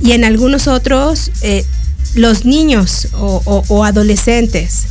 [0.00, 1.64] y en algunos otros eh,
[2.14, 4.86] los niños o, adolescentes.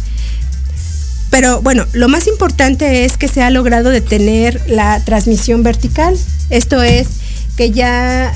[1.29, 6.17] Pero bueno, lo más importante es que se ha logrado detener la transmisión vertical.
[6.49, 7.07] Esto es
[7.57, 8.33] que ya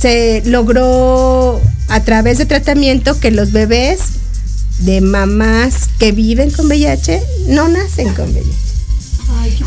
[0.00, 4.00] se logró a través de tratamiento que los bebés
[4.80, 8.48] de mamás que viven con VIH no nacen con VIH.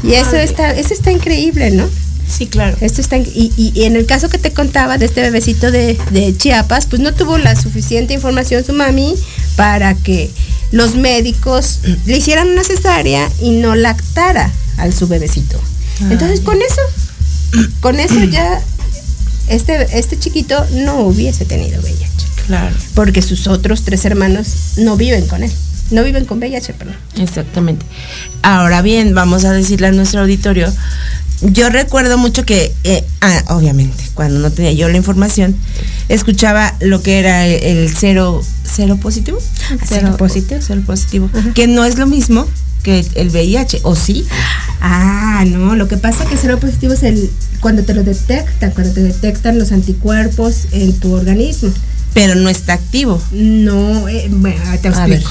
[0.03, 1.87] Y eso está, eso está increíble, ¿no?
[2.27, 2.77] Sí, claro.
[2.81, 5.97] Esto está, y, y- y en el caso que te contaba de este bebecito de,
[6.11, 9.15] de Chiapas, pues no tuvo la suficiente información su mami
[9.57, 10.29] para que
[10.71, 15.59] los médicos le hicieran una cesárea y no lactara al su bebecito.
[16.09, 16.81] Entonces con eso,
[17.81, 18.61] con eso ya
[19.49, 22.07] este, este chiquito no hubiese tenido VIH.
[22.51, 22.75] Claro.
[22.95, 25.51] Porque sus otros tres hermanos no viven con él.
[25.89, 26.97] No viven con VIH, perdón.
[27.17, 27.85] Exactamente.
[28.41, 30.67] Ahora bien, vamos a decirle a nuestro auditorio.
[31.41, 35.55] Yo recuerdo mucho que, eh, ah, obviamente, cuando no tenía yo la información,
[36.09, 39.39] escuchaba lo que era el, el cero, cero positivo.
[39.87, 40.59] Cero positivo.
[40.61, 41.29] Cero positivo.
[41.55, 42.45] Que no es lo mismo
[42.83, 44.25] que el VIH, ¿o sí?
[44.81, 48.71] Ah, no, lo que pasa es que cero positivo es el cuando te lo detectan,
[48.71, 51.71] cuando te detectan los anticuerpos en tu organismo.
[52.13, 53.21] Pero no está activo.
[53.31, 55.29] No, eh, bueno, te A explico.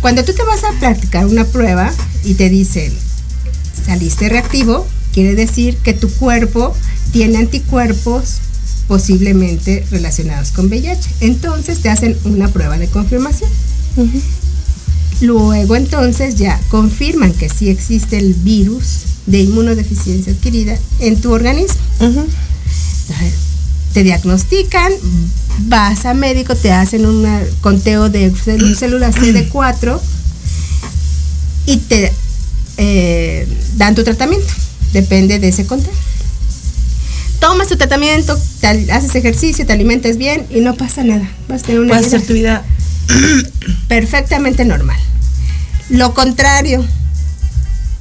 [0.00, 1.92] Cuando tú te vas a practicar una prueba
[2.24, 2.92] y te dicen,
[3.86, 6.74] saliste reactivo, quiere decir que tu cuerpo
[7.12, 8.40] tiene anticuerpos
[8.88, 11.08] posiblemente relacionados con VIH.
[11.20, 13.50] Entonces te hacen una prueba de confirmación.
[15.20, 21.80] Luego entonces ya confirman que sí existe el virus de inmunodeficiencia adquirida en tu organismo.
[22.00, 23.34] Entonces,
[23.94, 24.92] te diagnostican,
[25.60, 27.26] vas a médico, te hacen un
[27.60, 28.34] conteo de
[28.76, 30.00] células CD4
[31.66, 32.12] y te
[32.76, 34.52] eh, dan tu tratamiento.
[34.92, 35.92] Depende de ese conteo.
[37.38, 41.28] Tomas tu tratamiento, te haces ejercicio, te alimentas bien y no pasa nada.
[41.48, 42.64] Vas a tener una Puedes hacer tu vida
[43.88, 44.98] perfectamente normal.
[45.88, 46.84] Lo contrario,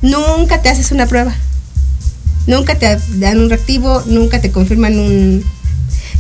[0.02, 1.36] nunca te haces una prueba.
[2.48, 5.44] Nunca te dan un reactivo, nunca te confirman un...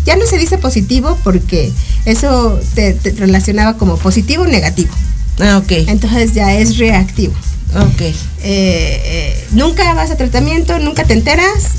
[0.05, 1.71] Ya no se dice positivo porque
[2.05, 4.93] eso te, te relacionaba como positivo o negativo.
[5.39, 5.71] Ah, ok.
[5.87, 7.33] Entonces ya es reactivo.
[7.75, 8.01] Ok.
[8.01, 8.13] Eh,
[8.43, 11.69] eh, nunca vas a tratamiento, nunca te enteras.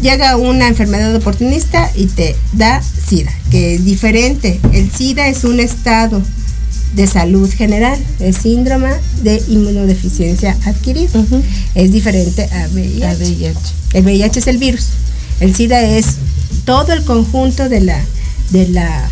[0.00, 4.60] Llega una enfermedad oportunista y te da SIDA, que es diferente.
[4.72, 6.22] El SIDA es un estado
[6.94, 8.90] de salud general, es síndrome
[9.22, 11.24] de inmunodeficiencia adquirida.
[11.74, 13.06] Es diferente a VIH.
[13.06, 13.58] A VIH.
[13.94, 14.86] El VIH es el virus.
[15.40, 16.16] El SIDA es
[16.64, 18.04] todo el conjunto de la
[18.50, 19.08] de la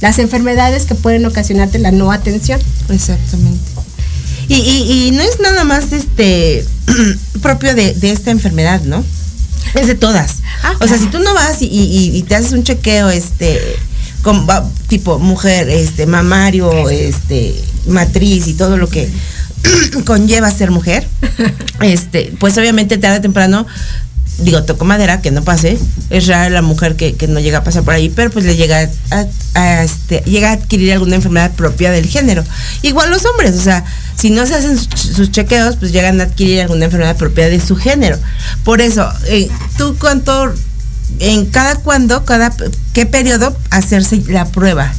[0.00, 2.60] las enfermedades que pueden ocasionarte la no atención.
[2.88, 3.64] Exactamente.
[4.48, 6.64] Y, y, y no es nada más este
[7.42, 9.02] propio de, de esta enfermedad, ¿no?
[9.74, 10.36] Es de todas.
[10.80, 13.58] o sea, si tú no vas y, te haces un chequeo, este,
[14.22, 14.46] con,
[14.88, 17.54] tipo mujer, este, mamario, este,
[17.86, 19.10] matriz y todo lo que
[20.04, 21.06] conlleva ser mujer,
[21.80, 23.66] este, pues obviamente tarde o temprano,
[24.38, 25.78] digo, toco madera, que no pase,
[26.10, 28.56] es rara la mujer que, que no llega a pasar por ahí, pero pues le
[28.56, 28.88] llega
[29.54, 32.44] a, este, llega a adquirir alguna enfermedad propia del género.
[32.82, 33.84] Igual los hombres, o sea,
[34.16, 37.60] si no se hacen sus, sus chequeos, pues llegan a adquirir alguna enfermedad propia de
[37.60, 38.18] su género.
[38.64, 40.52] Por eso, eh, tú cuánto,
[41.18, 42.54] en cada cuándo, cada,
[42.92, 44.92] qué periodo hacerse la prueba.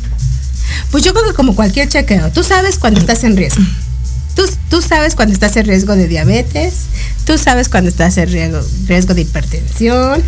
[0.92, 3.64] Pues yo creo que como cualquier chequeo, tú sabes cuando estás en riesgo.
[4.38, 6.74] Tú, tú sabes cuando estás en riesgo de diabetes,
[7.26, 10.24] tú sabes cuando estás en riesgo, riesgo de hipertensión,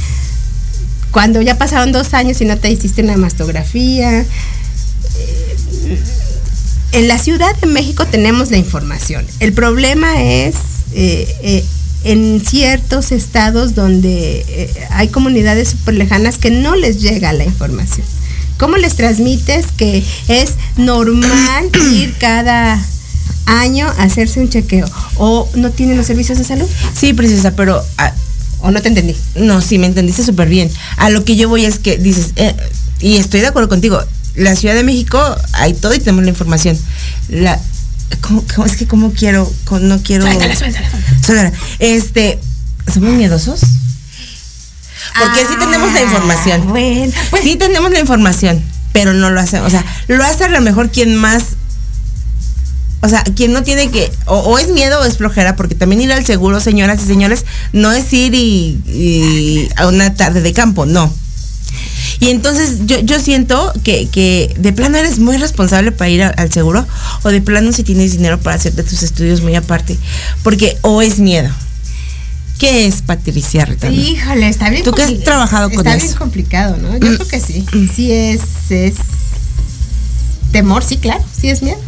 [1.12, 4.22] cuando ya pasaron dos años y no te hiciste una mastografía.
[4.22, 6.00] Eh,
[6.92, 9.24] En la Ciudad de México tenemos la información.
[9.40, 10.56] El problema es
[10.94, 11.64] eh, eh,
[12.04, 18.08] en ciertos estados donde eh, hay comunidades súper lejanas que no les llega la información.
[18.58, 22.84] ¿Cómo les transmites que es normal ir cada
[23.50, 24.86] año hacerse un chequeo?
[25.16, 26.68] ¿O no tienen los servicios de salud?
[26.94, 27.84] Sí, precisa, pero...
[27.98, 28.14] ah,
[28.62, 29.16] ¿O no te entendí?
[29.36, 30.70] No, sí, me entendiste súper bien.
[30.98, 32.56] A lo que yo voy es que dices, eh,
[33.00, 34.04] y estoy de acuerdo contigo,
[34.36, 35.20] la Ciudad de México
[35.54, 36.78] hay todo y tenemos la información.
[37.30, 37.58] La,
[38.22, 40.24] ¿cómo, cómo- es que cómo quiero, cómo no quiero...
[40.26, 40.90] Suéltala, suéltala.
[41.26, 41.52] Suéltala.
[41.80, 42.38] Este,
[42.94, 43.62] ¿somos miedosos?
[45.18, 46.62] Porque sí tenemos la información.
[46.66, 49.68] Ah, Bueno, pues Sí tenemos la información, pero no lo hacemos.
[49.68, 51.44] O sea, lo hace a lo mejor quien más...
[53.02, 54.12] O sea, quien no tiene que...
[54.26, 57.46] O, o es miedo o es flojera, porque también ir al seguro, señoras y señores,
[57.72, 61.14] no es ir y, y a una tarde de campo, no.
[62.20, 66.30] Y entonces yo, yo siento que, que de plano eres muy responsable para ir a-
[66.30, 66.86] al seguro
[67.24, 69.98] o de plano si tienes dinero para hacerte tus estudios muy aparte.
[70.44, 71.50] Porque o es miedo.
[72.58, 73.94] ¿Qué es Patricia Retano?
[73.96, 76.08] Híjole, está bien ¿Tú que has trabajado con Está eso?
[76.08, 76.92] bien complicado, ¿no?
[76.98, 77.66] Yo creo que sí.
[77.96, 78.96] Sí es, es
[80.52, 81.80] temor, sí, claro, sí es miedo.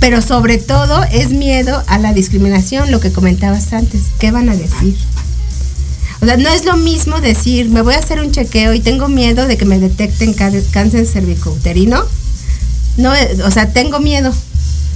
[0.00, 4.02] Pero sobre todo es miedo a la discriminación, lo que comentabas antes.
[4.18, 4.96] ¿Qué van a decir?
[6.20, 9.08] O sea, no es lo mismo decir, me voy a hacer un chequeo y tengo
[9.08, 12.02] miedo de que me detecten cáncer cervicouterino.
[12.96, 14.32] No, eh, o sea, tengo miedo.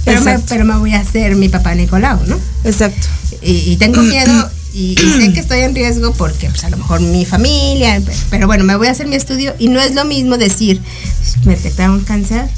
[0.05, 2.37] Pero me, pero me voy a hacer mi papá Nicolau, ¿no?
[2.65, 3.07] Exacto.
[3.41, 6.77] y, y tengo miedo y, y sé que estoy en riesgo porque pues a lo
[6.77, 9.95] mejor mi familia, pe- pero bueno, me voy a hacer mi estudio y no es
[9.95, 10.81] lo mismo decir,
[11.45, 12.49] me detectaron cáncer.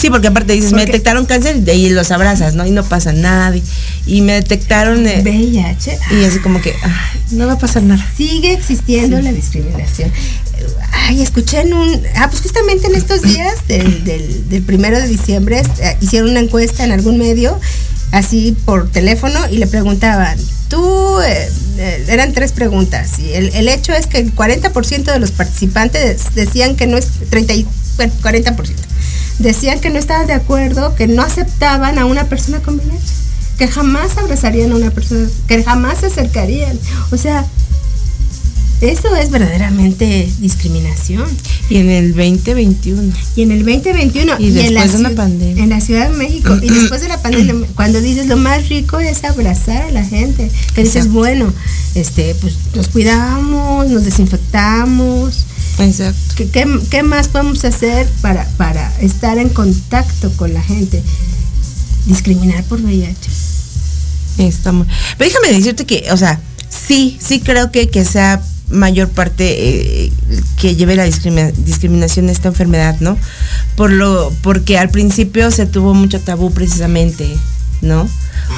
[0.00, 2.64] Sí, porque aparte dices, me detectaron cáncer y los abrazas, ¿no?
[2.66, 3.54] Y no pasa nada.
[3.56, 3.62] Y,
[4.06, 5.06] y me detectaron...
[5.06, 5.98] eh, VIH.
[6.12, 8.04] y así como que, ay, no va a pasar nada.
[8.16, 10.10] Sigue existiendo la discriminación.
[10.92, 12.02] Ay, escuché en un.
[12.16, 16.40] Ah, pues justamente en estos días del, del, del primero de diciembre eh, hicieron una
[16.40, 17.58] encuesta en algún medio,
[18.12, 21.20] así por teléfono, y le preguntaban, tú.
[21.20, 25.30] eh, eh, eran tres preguntas, y el, el hecho es que el 40% de los
[25.30, 27.08] participantes decían que no es.
[27.30, 28.70] 30 y, bueno, 40%.
[29.40, 32.98] Decían que no estaban de acuerdo, que no aceptaban a una persona con VIH,
[33.58, 36.78] que jamás abrazarían a una persona, que jamás se acercarían.
[37.10, 37.46] O sea,
[38.80, 41.26] eso es verdaderamente discriminación.
[41.68, 43.12] Y en el 2021.
[43.36, 45.62] Y en el 2021 Y en la después de una pandemia.
[45.62, 46.56] En la Ciudad de México.
[46.62, 50.50] y después de la pandemia, cuando dices lo más rico es abrazar a la gente.
[50.74, 51.18] Que dices, Exacto.
[51.18, 51.52] bueno,
[51.94, 55.44] este, pues nos cuidamos, nos desinfectamos.
[55.78, 56.34] Exacto.
[56.36, 61.02] ¿Qué, qué, qué más podemos hacer para, para estar en contacto con la gente?
[62.06, 63.30] Discriminar por VIH.
[64.38, 64.86] Está muy-
[65.18, 70.12] Pero déjame decirte que, o sea, sí, sí creo que, que sea mayor parte eh,
[70.56, 73.18] que lleve la discrimina- discriminación esta enfermedad, ¿no?
[73.76, 77.28] Por lo, porque al principio se tuvo mucho tabú precisamente,
[77.82, 78.08] ¿no?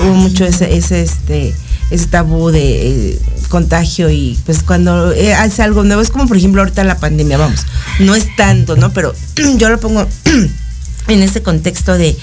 [0.02, 1.54] Hubo mucho ese, ese este,
[1.92, 6.36] ese tabú de eh, contagio y pues cuando eh, hace algo nuevo, es como por
[6.36, 7.66] ejemplo ahorita la pandemia, vamos,
[8.00, 8.92] no es tanto, ¿no?
[8.92, 9.14] Pero
[9.58, 10.06] yo lo pongo
[11.08, 12.16] en este contexto de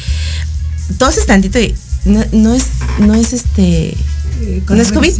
[0.97, 2.65] toses tantito y no, no es,
[2.99, 3.95] no es este,
[4.67, 5.13] no es COVID.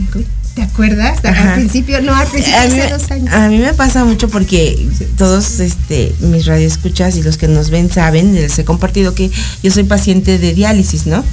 [0.56, 1.24] ¿Te acuerdas?
[1.24, 1.54] Ajá.
[1.54, 3.34] Al principio, no, al principio A hace dos años.
[3.34, 7.90] a mí me pasa mucho porque todos este, mis radioescuchas y los que nos ven
[7.90, 9.30] saben, les he compartido que
[9.62, 11.24] yo soy paciente de diálisis, ¿no?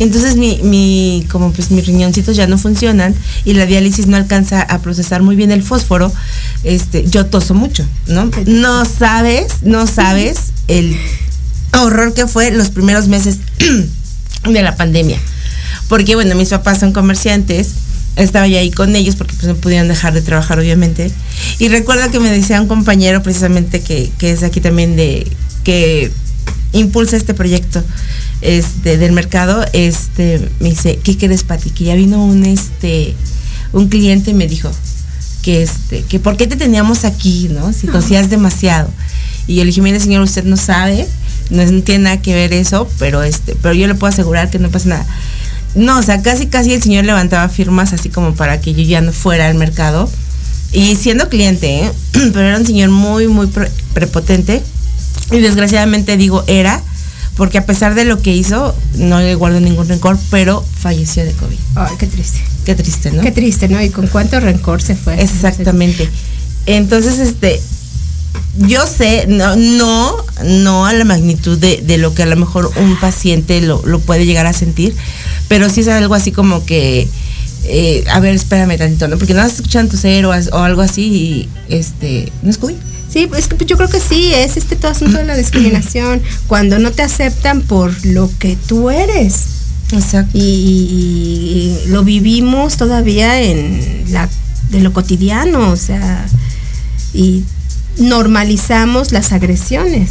[0.00, 4.62] Entonces mi, mi, como pues mis riñoncitos ya no funcionan y la diálisis no alcanza
[4.62, 6.10] a procesar muy bien el fósforo,
[6.64, 8.30] este, yo toso mucho, ¿no?
[8.46, 10.96] No sabes, no sabes el
[11.78, 13.40] horror que fue los primeros meses
[14.50, 15.18] de la pandemia.
[15.86, 17.74] Porque bueno, mis papás son comerciantes,
[18.16, 21.12] estaba yo ahí con ellos porque pues no pudieron dejar de trabajar obviamente.
[21.58, 25.30] Y recuerdo que me decía un compañero precisamente que, que es aquí también de
[25.62, 26.10] que
[26.72, 27.84] impulsa este proyecto
[28.42, 31.70] este del mercado, este me dice, ¿qué crees, Pati?
[31.70, 33.14] Que ya vino un este
[33.72, 34.70] un cliente y me dijo
[35.42, 37.72] que este, que por qué te teníamos aquí, ¿no?
[37.72, 38.90] Si tosías demasiado.
[39.46, 41.06] Y yo le dije, mire señor, usted no sabe,
[41.50, 44.58] no, no tiene nada que ver eso, pero este, pero yo le puedo asegurar que
[44.58, 45.06] no pasa nada.
[45.74, 49.00] No, o sea, casi casi el señor levantaba firmas así como para que yo ya
[49.00, 50.10] no fuera al mercado.
[50.72, 51.92] Y siendo cliente, ¿eh?
[52.12, 54.62] pero era un señor muy, muy pre- prepotente.
[55.32, 56.82] Y desgraciadamente digo era,
[57.36, 61.32] porque a pesar de lo que hizo, no le guardo ningún rencor, pero falleció de
[61.32, 61.56] COVID.
[61.76, 62.40] Ay, qué triste.
[62.64, 63.22] Qué triste, ¿no?
[63.22, 63.82] Qué triste, ¿no?
[63.82, 65.20] Y con cuánto rencor se fue.
[65.22, 66.08] Exactamente.
[66.66, 67.60] Entonces, este,
[68.58, 72.70] yo sé, no, no, no a la magnitud de, de lo que a lo mejor
[72.76, 74.94] un paciente lo, lo puede llegar a sentir,
[75.48, 77.08] pero sí es algo así como que,
[77.64, 79.16] eh, a ver, espérame tantito, ¿no?
[79.16, 82.76] Porque no estás escuchando toser o, as- o algo así y, este, ¿no es COVID?
[83.12, 86.78] Sí, es que yo creo que sí, es este todo asunto de la discriminación, cuando
[86.78, 89.34] no te aceptan por lo que tú eres.
[89.92, 90.30] Exacto.
[90.38, 94.28] Y, y- y lo vivimos todavía en la
[94.70, 96.24] de lo cotidiano, o sea,
[97.12, 97.42] y
[97.98, 100.10] normalizamos las agresiones.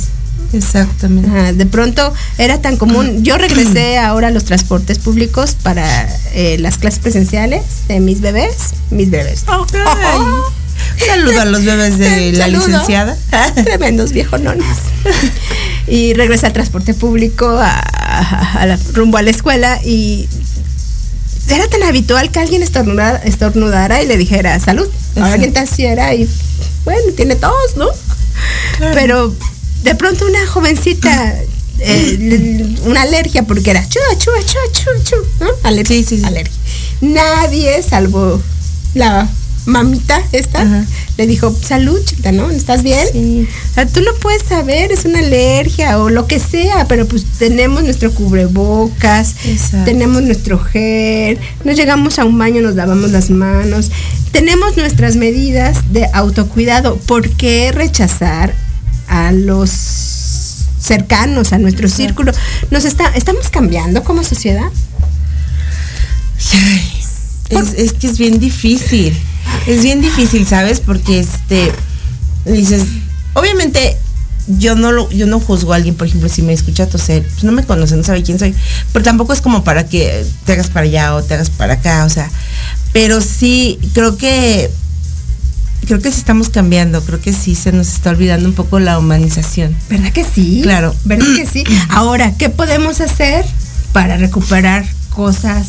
[0.52, 1.30] Exactamente.
[1.30, 3.24] Ajá, de pronto era tan común.
[3.24, 5.86] Yo regresé ahora a los transportes públicos para
[6.34, 8.56] eh, las clases presenciales de mis bebés.
[8.92, 9.46] Mis bebés.
[11.06, 12.68] Saludo a los bebés de la Saludo.
[12.68, 13.18] licenciada.
[13.64, 14.78] Tremendos viejonones.
[15.88, 20.28] y regresé al transporte público a, a- a la- rumbo a la escuela y
[21.50, 24.88] era tan habitual que alguien estornudara, estornudara y le dijera salud.
[25.16, 26.30] Ahora alguien te hiciera y
[26.86, 27.88] bueno, tiene tos, ¿no?
[28.94, 29.34] Pero
[29.84, 31.36] de pronto una jovencita,
[31.80, 35.48] eh, una alergia, porque era chua, chua, chua, chua, chua, ¿no?
[35.64, 36.54] Alergia, alergia.
[37.02, 38.42] Nadie, salvo
[38.94, 39.28] la
[39.66, 40.86] mamita esta,
[41.18, 42.50] le dijo, salud, chiquita, ¿no?
[42.50, 43.48] ¿Estás bien?
[43.72, 47.26] O sea, tú lo puedes saber, es una alergia o lo que sea, pero pues
[47.38, 49.86] tenemos nuestro cubrebocas, Exacto.
[49.86, 53.92] tenemos nuestro gel, nos llegamos a un baño, nos lavamos las manos,
[54.32, 56.98] tenemos nuestras medidas de autocuidado.
[56.98, 58.54] ¿Por qué rechazar
[59.08, 59.72] a los
[60.80, 62.32] cercanos, a nuestro círculo?
[62.72, 64.70] Nos está, estamos cambiando como sociedad.
[67.50, 69.18] Es, es que es bien difícil.
[69.68, 70.80] Es bien difícil, ¿sabes?
[70.80, 71.72] Porque este
[72.46, 72.84] dices,
[73.34, 73.98] obviamente
[74.48, 77.44] yo no lo, yo no juzgo a alguien, por ejemplo, si me escucha toser, pues
[77.44, 78.56] no me conoce, no sabe quién soy.
[78.92, 82.06] Pero tampoco es como para que te hagas para allá o te hagas para acá,
[82.06, 82.30] o sea.
[82.92, 84.72] Pero sí, creo que
[85.86, 88.98] creo que sí estamos cambiando, creo que sí se nos está olvidando un poco la
[88.98, 89.76] humanización.
[89.90, 90.62] ¿Verdad que sí?
[90.64, 90.96] Claro.
[91.06, 91.64] ¿Verdad que sí?
[91.90, 93.46] Ahora, ¿qué podemos hacer
[93.94, 95.68] para recuperar cosas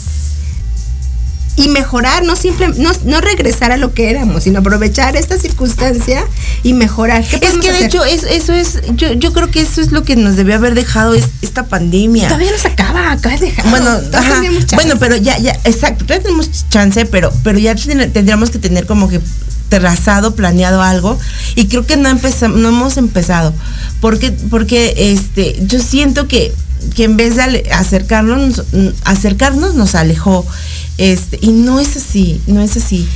[1.57, 2.25] y mejorar?
[2.25, 6.25] No simple, no, no regresar a lo que éramos, sino aprovechar esta circunstancia
[6.63, 7.23] y mejorar.
[7.25, 7.87] ¿Qué Es que de hacer?
[7.87, 10.75] hecho es, eso es, yo, yo creo que eso es lo que nos debió haber
[10.75, 12.29] dejado es esta pandemia.
[12.29, 13.69] Todavía no se acaba, acaba de dejar.
[13.69, 14.43] Bueno, ajá.
[14.75, 18.87] bueno, pero ya, ya, exacto, todavía tenemos chance, pero, pero ya ten- tendríamos que tener
[18.87, 19.21] como que
[19.69, 21.19] trazado, planeado algo,
[21.57, 23.53] y creo que no empezamos, no hemos empezado,
[24.01, 26.53] porque, porque este, yo siento que,
[26.97, 28.65] que en vez de acercarnos,
[29.05, 30.45] acercarnos nos alejó,
[31.01, 33.09] este, y no es así, no es así.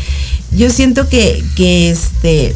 [0.56, 2.54] Yo siento que, que este,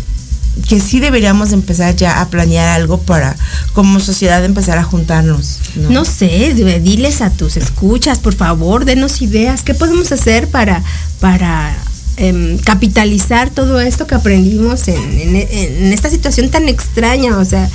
[0.68, 3.36] que sí deberíamos empezar ya a planear algo para,
[3.74, 5.58] como sociedad, empezar a juntarnos.
[5.76, 6.04] ¿no?
[6.04, 9.62] Sé, diles a tus escuchas, por favor, denos ideas.
[9.62, 10.82] ¿Qué podemos hacer para,
[11.20, 11.76] para
[12.16, 17.38] em, capitalizar todo esto que aprendimos en, en- en esta situación tan extraña?
[17.38, 17.68] O sea,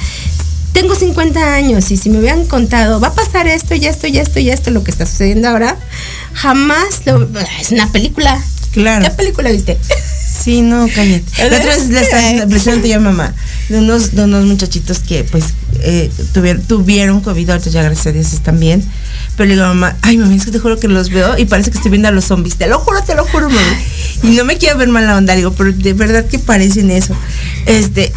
[0.73, 4.17] tengo 50 años y si me hubieran contado, va a pasar esto y esto y
[4.17, 5.77] esto y esto, lo que está sucediendo ahora,
[6.33, 7.27] jamás lo...
[7.59, 8.41] Es una película.
[8.71, 9.05] Claro.
[9.05, 9.77] ¿Qué película viste?
[10.43, 11.23] Sí, no, cállate.
[11.49, 12.21] La otra vez le estaba
[12.85, 13.33] yo a mamá
[13.69, 15.45] de unos, de unos muchachitos que pues
[15.81, 18.83] eh, tuvieron, tuvieron COVID, ahorita ya gracias a Dios están bien.
[19.37, 21.45] Pero le digo a mamá, ay mamá, es que te juro que los veo y
[21.45, 22.55] parece que estoy viendo a los zombies.
[22.57, 23.77] Te lo juro, te lo juro, mamá.
[24.23, 27.15] Y no me quiero ver mala onda, digo, pero de verdad que parecen eso.
[27.67, 28.11] Este,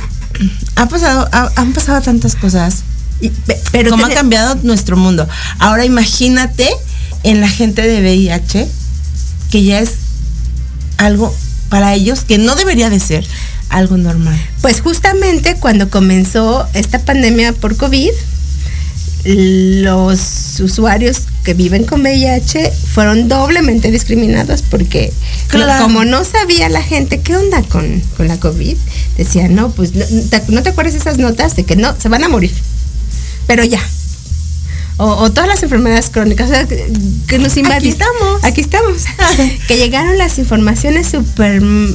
[0.75, 2.83] ha pasado, ha- han pasado tantas cosas.
[3.21, 5.29] Y- pe- pero Cómo ha tiene- cambiado nuestro mundo.
[5.59, 6.69] Ahora imagínate
[7.23, 8.69] en la gente de VIH,
[9.51, 9.93] que ya es
[10.99, 11.35] algo
[11.69, 13.27] para ellos que no debería de ser
[13.69, 14.41] algo normal.
[14.61, 18.11] Pues justamente cuando comenzó esta pandemia por COVID,
[19.25, 25.13] los usuarios que viven con VIH fueron doblemente discriminados porque
[25.49, 25.83] Claro.
[25.83, 28.77] como no sabía la gente qué onda con, con la COVID,
[29.17, 32.25] decían, no, pues no te, ¿no te acuerdas esas notas de que no, se van
[32.25, 32.53] a morir,
[33.47, 33.81] pero ya.
[34.99, 36.91] O, o todas las enfermedades crónicas o sea, que,
[37.29, 37.77] que nos invadieron.
[37.77, 38.45] Aquí estamos.
[38.45, 39.05] Aquí estamos.
[39.69, 41.95] que llegaron las informaciones súper mm,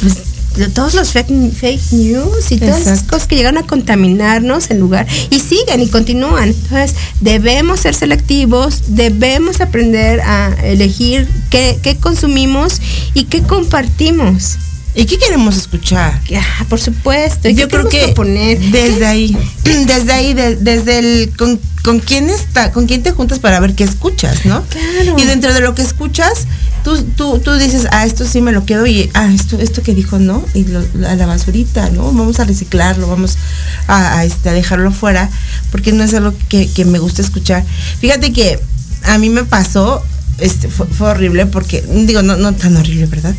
[0.00, 0.16] pues,
[0.56, 3.12] de todos los fake, fake news y todas esas Exacto.
[3.12, 6.48] cosas que llegaron a contaminarnos el lugar y siguen y continúan.
[6.48, 12.80] Entonces, debemos ser selectivos, debemos aprender a elegir qué, qué consumimos
[13.14, 14.56] y qué compartimos.
[14.94, 16.20] ¿Y qué queremos escuchar?
[16.36, 17.48] Ah, por supuesto.
[17.48, 18.58] ¿y Yo creo que proponer?
[18.58, 19.36] desde ahí,
[19.86, 23.74] desde ahí, de- desde el con, con quién está, con quién te juntas para ver
[23.74, 24.62] qué escuchas, ¿no?
[24.64, 25.16] Claro.
[25.18, 26.46] Y dentro de lo que escuchas,
[26.82, 29.94] tú, tú, tú dices, ah, esto sí me lo quedo y ah, esto, esto que
[29.94, 32.04] dijo no, y lo- a la basurita, ¿no?
[32.12, 33.38] Vamos a reciclarlo, vamos
[33.86, 35.30] a, a, este, a dejarlo fuera,
[35.70, 37.64] porque no es algo que, que me gusta escuchar.
[38.00, 38.58] Fíjate que
[39.04, 40.02] a mí me pasó,
[40.40, 43.34] este, fue, horrible porque, digo, no, no tan horrible, ¿verdad?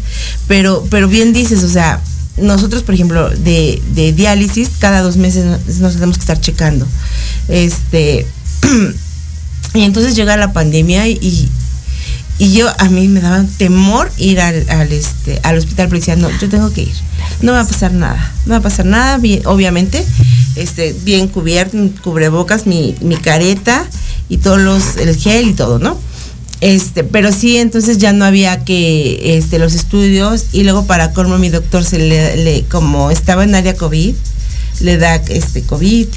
[0.48, 2.02] Pero, pero bien dices, o sea,
[2.38, 5.46] nosotros, por ejemplo, de, de diálisis, cada dos meses
[5.80, 6.88] nos, tenemos que estar checando.
[7.48, 8.26] Este,
[9.74, 11.50] y entonces llega la pandemia y,
[12.38, 16.30] y yo, a mí me daba temor ir al, al, este, al hospital, decía, no,
[16.40, 16.94] yo tengo que ir.
[17.42, 20.04] No va a pasar nada, no va a pasar nada, bien, obviamente,
[20.56, 23.86] este, bien cubierto, cubrebocas, mi, mi careta
[24.28, 26.00] y todos los, el gel y todo, ¿no?
[26.62, 31.38] Este, pero sí, entonces ya no había que este, los estudios y luego para colmo
[31.40, 34.14] mi doctor se le, le- como estaba en área COVID,
[34.82, 36.08] le da este COVID,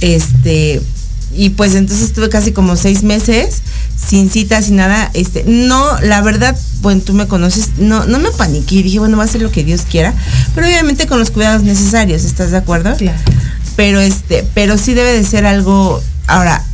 [0.00, 0.80] este,
[1.36, 3.60] y pues entonces estuve casi como seis meses
[4.08, 8.30] sin citas, sin nada, este, no, la verdad, bueno, tú me conoces, no, no me
[8.30, 10.14] paniqué, dije, bueno, va a ser lo que Dios quiera,
[10.54, 12.96] pero obviamente con los cuidados necesarios, ¿estás de acuerdo?
[12.96, 13.18] Claro.
[13.76, 16.64] Pero este, pero sí debe de ser algo, ahora,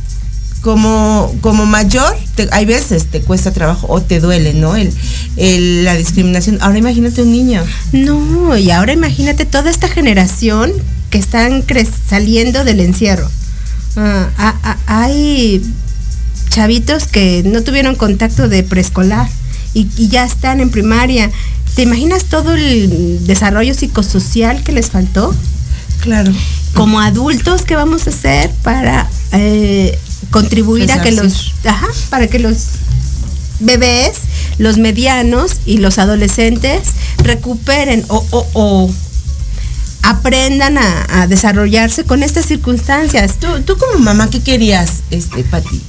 [0.61, 4.75] como, como mayor, te- hay veces te cuesta trabajo o te duele, ¿no?
[4.75, 4.93] El,
[5.37, 6.57] el- la discriminación.
[6.61, 7.63] Ahora imagínate un niño.
[7.93, 10.71] No, y ahora imagínate toda esta generación
[11.09, 11.63] que están
[12.09, 13.29] saliendo del encierro.
[13.97, 15.61] Ah, ah, ah, hay
[16.49, 19.27] chavitos que no tuvieron contacto de preescolar
[19.73, 21.29] y, y ya están en primaria.
[21.75, 25.33] ¿Te imaginas todo el desarrollo psicosocial que les faltó?
[26.01, 26.31] Claro.
[26.73, 29.97] Como adultos, ¿qué vamos a hacer para eh,
[30.29, 32.57] contribuir a que los, ajá, para que los
[33.59, 34.13] bebés,
[34.57, 36.81] los medianos y los adolescentes
[37.23, 38.91] recuperen o, o- o
[40.03, 43.37] aprendan a, a desarrollarse con estas circunstancias?
[43.39, 45.81] ¿Tú, tú como mamá, ¿qué querías, este, Pati?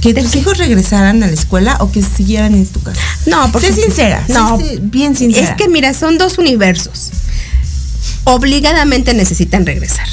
[0.00, 3.00] ¿Que tus hijos regresaran a la escuela o que siguieran en tu casa?
[3.26, 4.24] No, porque Sé sincera.
[4.28, 5.50] No, sé bien sincera.
[5.50, 7.10] Es que mira, son dos universos.
[8.24, 10.06] Obligadamente necesitan regresar.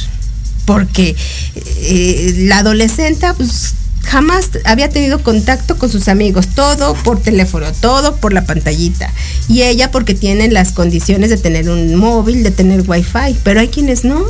[0.70, 1.15] Porque
[1.55, 8.17] eh, la adolescente, pues jamás había tenido contacto con sus amigos, todo por teléfono, todo
[8.17, 9.11] por la pantallita.
[9.47, 13.70] Y ella porque tiene las condiciones de tener un móvil, de tener wifi, pero hay
[13.70, 14.24] quienes no,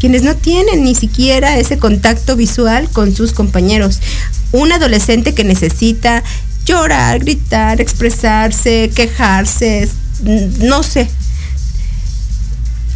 [0.00, 4.00] quienes no tienen ni siquiera ese contacto visual con sus compañeros.
[4.52, 6.24] Un adolescente que necesita
[6.64, 9.86] llorar, gritar, expresarse, quejarse,
[10.60, 11.10] no sé.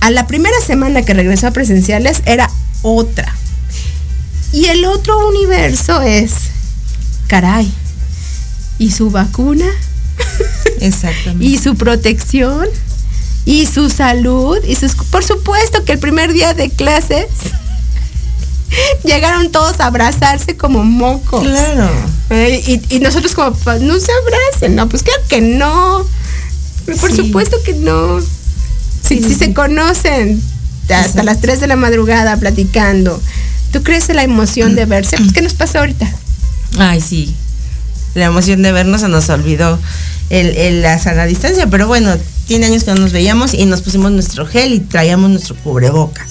[0.01, 2.51] A la primera semana que regresó a presenciales era
[2.83, 3.35] otra.
[4.53, 6.33] Y el otro universo es,
[7.27, 7.73] caray,
[8.79, 9.67] ¿y su vacuna?
[10.81, 11.45] Exactamente.
[11.45, 12.69] ¿Y su protección?
[13.45, 14.59] ¿Y su salud?
[14.67, 17.27] ¿Y sus, por supuesto que el primer día de clases
[19.05, 21.43] llegaron todos a abrazarse como mocos.
[21.43, 21.91] Claro.
[22.31, 26.07] Eh, y, y nosotros como, papás, no se abracen, no, pues claro que no.
[27.01, 27.17] Por Sí.
[27.17, 28.21] supuesto que no.
[28.21, 28.29] Si,
[29.03, 30.41] Sí, sí, se conocen
[30.83, 31.23] hasta Exacto.
[31.25, 33.21] las 3 de la madrugada platicando,
[33.73, 35.17] ¿tú crees en la emoción de verse?
[35.17, 36.11] Pues, ¿qué nos pasa ahorita?
[36.79, 37.35] Ay, sí.
[38.15, 39.79] La emoción de vernos se nos olvidó
[40.31, 42.15] el, el- la sana distancia, pero bueno,
[42.47, 46.27] tiene años que no nos veíamos y nos pusimos nuestro gel y traíamos nuestro cubrebocas.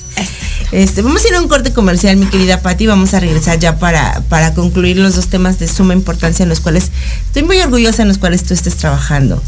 [0.72, 3.78] Este, vamos a ir a un corte comercial, mi querida Patti, vamos a regresar ya
[3.80, 6.92] para, para concluir los dos temas de suma importancia en los cuales
[7.26, 9.42] estoy muy orgullosa en los cuales tú estés trabajando.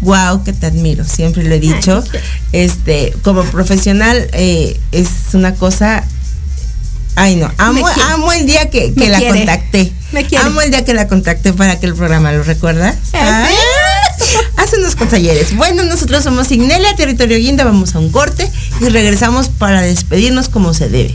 [0.00, 2.04] Wow, que te admiro, siempre lo he dicho.
[2.52, 6.04] Este, como profesional eh, es una cosa
[7.18, 7.50] Ay, no.
[7.58, 9.38] Amo, amo el día que, que la quiere.
[9.38, 9.92] contacté.
[10.12, 10.44] Me quiere.
[10.44, 12.94] Amo el día que la contacté para aquel programa, ¿lo recuerdas?
[13.12, 13.48] ¿Ah?
[13.48, 13.48] Ah,
[14.56, 15.56] Hace unos talleres.
[15.56, 18.48] Bueno, nosotros somos Ignelia Territorio Guinda, vamos a un corte
[18.80, 21.14] y regresamos para despedirnos como se debe.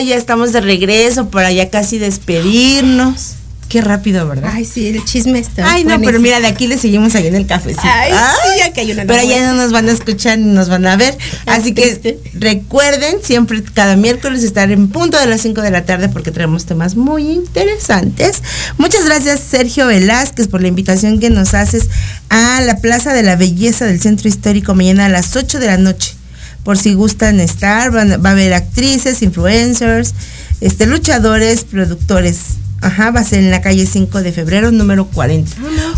[0.00, 3.36] Ya estamos de regreso para ya casi despedirnos.
[3.70, 4.50] Qué rápido, ¿verdad?
[4.52, 5.72] Ay, sí, el chisme está.
[5.72, 7.82] Ay, no, pero mira, de aquí le seguimos allá en el cafecito.
[7.84, 10.68] Ay, sí, ya que hay una Pero ya no nos van a escuchar ni nos
[10.68, 11.16] van a ver.
[11.46, 16.08] Así que recuerden siempre cada miércoles estar en punto de las 5 de la tarde
[16.08, 18.42] porque traemos temas muy interesantes.
[18.76, 21.90] Muchas gracias Sergio Velázquez por la invitación que nos haces
[22.28, 25.76] a la Plaza de la Belleza del Centro Histórico mañana a las 8 de la
[25.76, 26.19] noche.
[26.64, 30.14] Por si gustan estar, van- va a haber actrices, influencers,
[30.60, 32.38] este, luchadores, productores.
[32.82, 35.50] Ajá, va a ser en la calle 5 de febrero, número 40.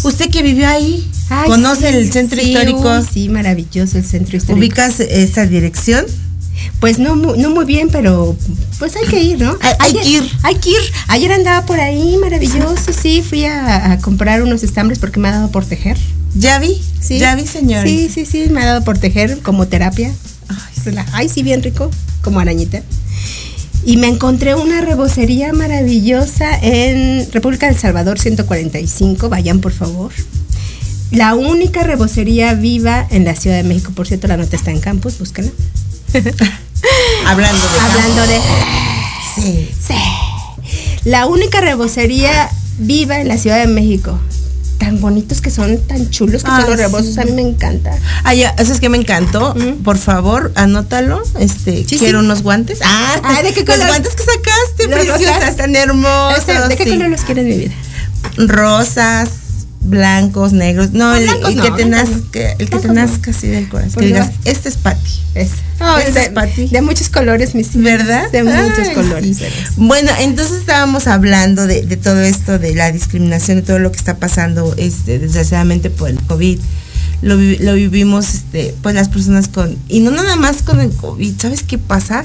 [0.02, 4.04] Usted que vivió ahí, Ay, conoce sí, el centro sí, histórico, uy, sí, maravilloso el
[4.04, 4.58] centro histórico.
[4.58, 6.04] ubicas esa dirección.
[6.80, 8.36] Pues no, no muy bien, pero
[8.78, 9.56] pues hay que ir, ¿no?
[9.60, 10.30] Hay- hay Ayer- que ir.
[10.42, 10.76] Hay que ir.
[11.08, 13.22] Ayer andaba por ahí, maravilloso, sí.
[13.22, 15.96] Fui a, a comprar unos estambres porque me ha dado por tejer.
[16.34, 17.18] Ya vi, Sí.
[17.18, 17.86] ya vi, señor.
[17.86, 20.12] Sí, sí, sí, me ha dado por tejer como terapia.
[21.12, 21.90] Ay, sí, bien rico,
[22.22, 22.82] como arañita.
[23.84, 29.28] Y me encontré una rebocería maravillosa en República del Salvador 145.
[29.28, 30.12] Vayan, por favor.
[31.11, 33.92] La única rebocería viva en la Ciudad de México.
[33.94, 35.50] Por cierto, la nota está en campus, búscala.
[37.26, 38.40] Hablando de Hablando de.
[39.34, 39.68] Sí.
[39.86, 39.94] Sí.
[41.05, 42.48] La única rebocería
[42.78, 44.18] viva en la Ciudad de México.
[44.82, 47.14] Tan bonitos que son, tan chulos que son los rebozos.
[47.14, 47.20] sí.
[47.20, 47.92] A mí me encanta.
[48.24, 49.54] Ah, ya, eso es que me encantó.
[49.54, 49.84] Mm.
[49.84, 51.22] Por favor, anótalo.
[51.38, 52.24] Este, Sí, quiero sí.
[52.24, 52.80] unos guantes.
[52.82, 53.86] Ah, Ah, ¿de qué Los color?
[53.86, 56.38] guantes que sacaste, Los preciosas, tan hermosos.
[56.48, 57.72] Ese, ¿De qué color los quieres, mi vida?
[58.38, 59.28] Rosas,
[59.84, 60.92] blancos, negros.
[60.92, 63.46] No, No, el, blancos el no, que te blancos nazca, el que te nazca así
[63.48, 64.00] del corazón.
[64.00, 65.10] Que digas, este es Patty.
[65.34, 65.50] Es.
[65.80, 66.68] Ah, Es ese de, es para ti.
[66.68, 67.82] de muchos colores, mis hijos.
[67.82, 68.30] ¿Verdad?
[68.30, 69.36] De muchos Ay, colores.
[69.38, 69.44] sí.
[69.76, 73.98] Bueno, entonces estábamos hablando de, de todo esto, de la discriminación, de todo lo que
[73.98, 76.58] está pasando, este, desgraciadamente por el COVID.
[77.22, 81.34] Lo, lo vivimos, este, pues las personas con, y no nada más con el COVID,
[81.40, 82.24] ¿sabes qué pasa?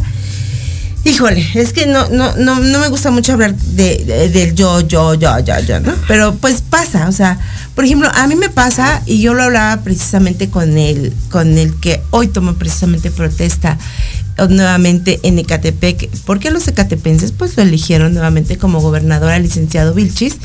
[1.07, 4.81] Híjole, es que no, no, no, no me gusta mucho hablar de, de- del yo,
[4.81, 5.93] yo, yo, yo, yo, ¿no?
[6.07, 7.39] Pero pues pasa, o sea,
[7.75, 11.79] por ejemplo, a mí me pasa, y yo lo hablaba precisamente con el, con el
[11.79, 13.77] que hoy tomó precisamente protesta
[14.49, 20.35] nuevamente en Ecatepec, porque los ecatepenses pues lo eligieron nuevamente como gobernador al licenciado Vilchis,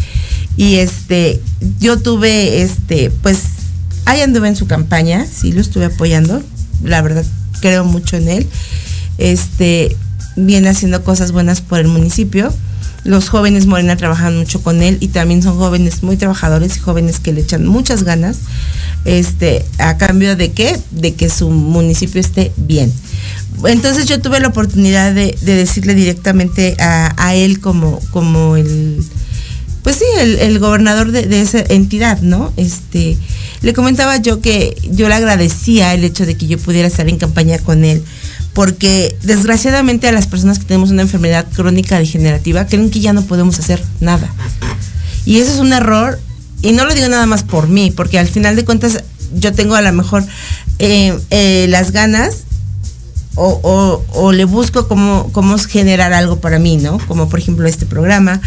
[0.57, 1.41] y este,
[1.81, 3.41] yo tuve, este, pues,
[4.05, 6.41] ahí anduve en su campaña, sí lo estuve apoyando,
[6.85, 7.25] la verdad
[7.61, 8.47] creo mucho en él,
[9.19, 9.97] este,
[10.37, 12.53] viene haciendo cosas buenas por el municipio.
[13.05, 17.19] Los jóvenes Morena trabajan mucho con él y también son jóvenes muy trabajadores y jóvenes
[17.19, 18.39] que le echan muchas ganas.
[19.05, 20.79] Este, a cambio de qué?
[20.93, 22.93] De que su municipio esté bien.
[23.65, 29.05] Entonces yo tuve la oportunidad de, de decirle directamente a, él como, como el,
[29.83, 32.53] pues sí, el, gobernador de esa entidad, ¿no?
[32.57, 33.19] Este,
[33.63, 37.17] le comentaba yo que yo le agradecía el hecho de que yo pudiera estar en
[37.17, 38.03] campaña con él,
[38.55, 43.23] porque desgraciadamente a las personas que tenemos una enfermedad crónica degenerativa creen que ya no
[43.23, 44.31] podemos hacer nada.
[45.25, 46.19] Y eso es un error,
[46.63, 49.75] y no lo digo nada más por mí, porque al final de cuentas yo tengo
[49.75, 50.25] a lo mejor
[50.79, 52.39] eh, eh, las ganas
[53.35, 56.99] o, o- o le busco cómo, cómo generar algo para mí, ¿no?
[57.09, 58.41] Como por ejemplo este programa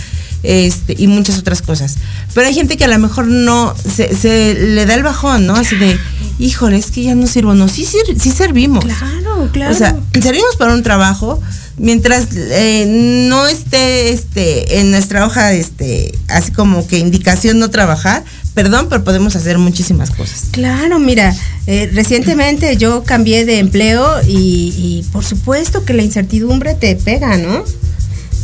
[0.46, 1.98] este, y muchas otras cosas.
[2.34, 5.56] Pero hay gente que a lo mejor no, se, se le da el bajón, ¿no?
[5.56, 5.98] Así de,
[6.39, 7.54] híjole, es que ya no sirvo.
[7.54, 8.86] No, sí, sí, sí servimos.
[8.86, 9.74] Claro, claro.
[9.74, 11.41] O sea, servimos para un trabajo
[11.78, 12.86] mientras eh,
[13.30, 18.24] no esté este, en nuestra hoja, este, así como que indicación no trabajar,
[18.54, 20.46] perdón, pero podemos hacer muchísimas cosas.
[20.52, 21.36] Claro, mira,
[21.68, 27.38] eh, recientemente yo cambié de empleo y, y por supuesto que la incertidumbre te pega,
[27.38, 27.64] ¿no?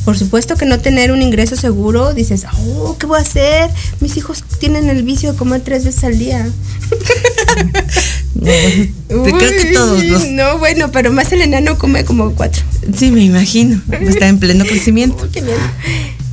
[0.06, 3.70] Por supuesto que no tener un ingreso seguro, dices, oh, ¿qué voy a hacer?
[4.00, 6.50] Mis hijos tienen el vicio de comer tres veces al día.
[8.42, 10.28] Creo que todos los...
[10.30, 12.64] No, bueno, pero más el enano come como cuatro.
[12.98, 13.80] Sí, me imagino.
[13.92, 15.30] Está en pleno crecimiento.
[15.32, 15.58] Qué bien.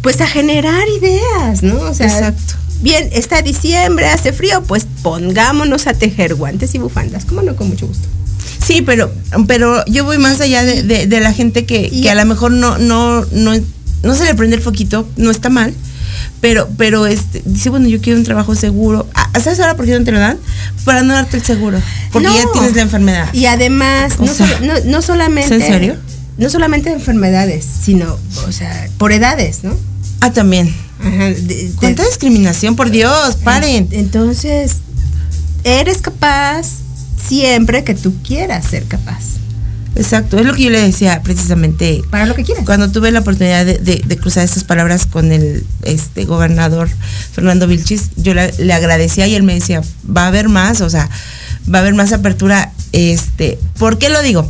[0.00, 1.78] Pues a generar ideas, ¿no?
[1.80, 2.54] O sea, Exacto.
[2.80, 7.26] bien, está diciembre, hace frío, pues pongámonos a tejer guantes y bufandas.
[7.26, 7.56] ¿Cómo no?
[7.56, 8.08] Con mucho gusto.
[8.64, 9.10] Sí, pero,
[9.46, 12.50] pero yo voy más allá de, de- de la gente que, que a lo mejor
[12.52, 13.52] no, no, no,
[14.02, 15.72] no se le prende el foquito, no está mal.
[16.40, 19.06] pero, pero este, dice, bueno, yo quiero un trabajo seguro.
[19.14, 20.38] Ah, ¿Sabes ahora por qué no te lo dan?
[20.84, 21.80] Para no darte el seguro.
[22.12, 22.34] Porque No.
[22.36, 23.28] ya tienes la enfermedad.
[23.34, 25.56] Y además, no, sea, solo- no, no solamente.
[25.56, 25.96] ¿es en serio?
[26.38, 29.76] No solamente enfermedades, sino, o sea, por edades, ¿no?
[30.20, 30.72] Ah, también.
[31.00, 32.76] Ajá, de- de- ¿Cuánta discriminación?
[32.76, 33.88] Por Dios, paren.
[33.90, 34.76] Entonces,
[35.64, 36.66] eres capaz
[37.26, 39.20] siempre que tú quieras ser capaz.
[39.96, 42.02] Exacto, es lo que yo le decía precisamente.
[42.10, 42.64] Para lo que quieras.
[42.64, 46.88] Cuando tuve la oportunidad de, de- de cruzar estas palabras con el este gobernador
[47.32, 50.90] Fernando Vilchis, yo le, le agradecía y él me decía, va a haber más, o
[50.90, 51.08] sea,
[51.72, 52.70] va a haber más apertura.
[52.92, 54.48] Este, ¿por qué lo digo?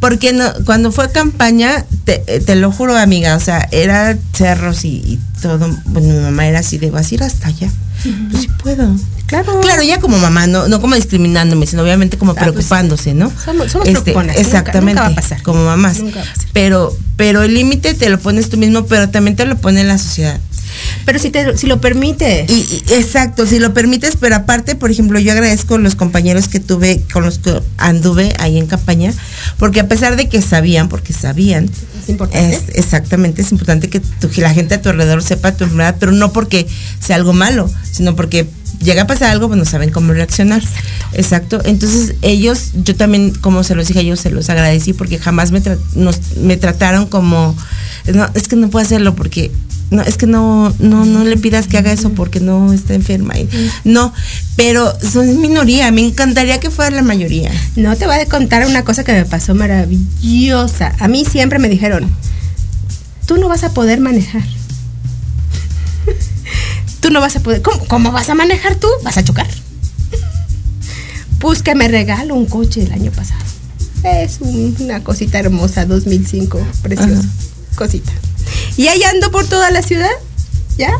[0.00, 4.84] Porque no, cuando fue campaña, te, eh, te lo juro, amiga, o sea, era cerros
[4.84, 5.68] y, y todo.
[5.86, 7.70] Bueno, mi mamá era así de, ¿vas a ir hasta allá?
[8.30, 8.94] Pues sí puedo.
[9.26, 9.60] Claro.
[9.60, 13.30] Claro, ya como mamá, no, no como discriminándome, sino obviamente como Ah, pues, preocupándose, ¿no?
[13.44, 15.42] Somos, somos Este, nunca- exactamente, nunca va a pasar.
[15.42, 15.98] como mamás.
[16.00, 16.46] Nunca va a pasar.
[16.52, 19.98] Pero, pero el límite te lo pones tú mismo, pero también te lo pone la
[19.98, 20.38] sociedad.
[21.04, 22.50] Pero si, te, si lo permites.
[22.50, 26.60] Y, y- exacto, si lo permites, pero aparte, por ejemplo, yo agradezco los compañeros que
[26.60, 29.12] tuve, con los que anduve ahí en campaña,
[29.58, 31.70] porque a pesar de que sabían, porque sabían,
[32.02, 32.54] es importante.
[32.56, 35.96] es- exactamente, es importante que tu- que la gente a tu alrededor sepa tu enfermedad,
[35.98, 36.66] pero no porque
[37.00, 38.46] sea algo malo, sino porque
[38.82, 40.62] llega a pasar algo, pues no saben cómo reaccionar.
[41.14, 41.60] Exacto.
[41.64, 45.50] Entonces ellos, yo también, como se los dije a ellos, se los agradecí porque jamás
[45.50, 47.56] me, tra- nos- me trataron como,
[48.12, 49.50] no, es que no puedo hacerlo porque,
[49.90, 53.38] no, es que no, no, no le pidas que haga eso porque no está enferma.
[53.38, 53.48] Y-
[53.84, 54.12] No,
[54.56, 57.50] pero son minoría, me encantaría que fuera la mayoría.
[57.76, 60.94] No te voy a contar una cosa que me pasó maravillosa.
[60.98, 62.10] A mí siempre me dijeron,
[63.26, 64.42] tú no vas a poder manejar.
[67.00, 67.62] tú no vas a poder.
[67.62, 68.88] ¿Cómo, cómo vas a manejar tú?
[69.02, 69.46] ¿Vas a chocar?
[71.38, 73.40] Pues que me regalo un coche el año pasado.
[74.02, 77.12] Es un- una cosita hermosa, 2005, preciosa.
[77.20, 77.28] Ajá.
[77.76, 78.10] Cosita.
[78.78, 80.08] Y ahí ando por toda la ciudad,
[80.78, 80.92] ¿ya?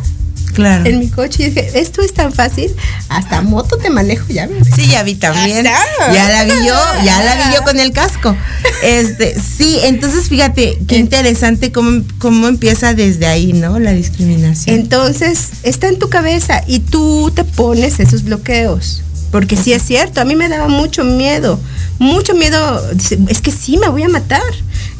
[0.52, 0.84] Claro.
[0.84, 1.44] En mi coche.
[1.44, 2.74] Y dije, esto es tan fácil.
[3.08, 4.66] Hasta moto te manejo, ya ves.
[4.74, 5.64] Sí, ya vi también.
[5.68, 6.12] Ah.
[6.12, 6.74] Ya la vi yo,
[7.04, 8.36] ya la vi yo con el casco.
[8.82, 13.80] Este, sí, entonces fíjate qué interesante cómo, cómo empieza desde ahí, ¿no?
[13.80, 14.76] La discriminación.
[14.76, 19.02] Entonces, está en tu cabeza y tú te pones esos bloqueos.
[19.32, 21.58] Porque sí es cierto, a mí me daba mucho miedo,
[21.98, 22.92] mucho miedo.
[22.92, 24.42] Dice, es que sí me voy a matar.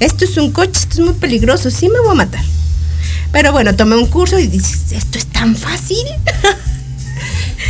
[0.01, 2.45] Esto es un coche, esto es muy peligroso, sí me voy a matar.
[3.33, 5.99] Pero bueno, tomé un curso y dices, esto es tan fácil.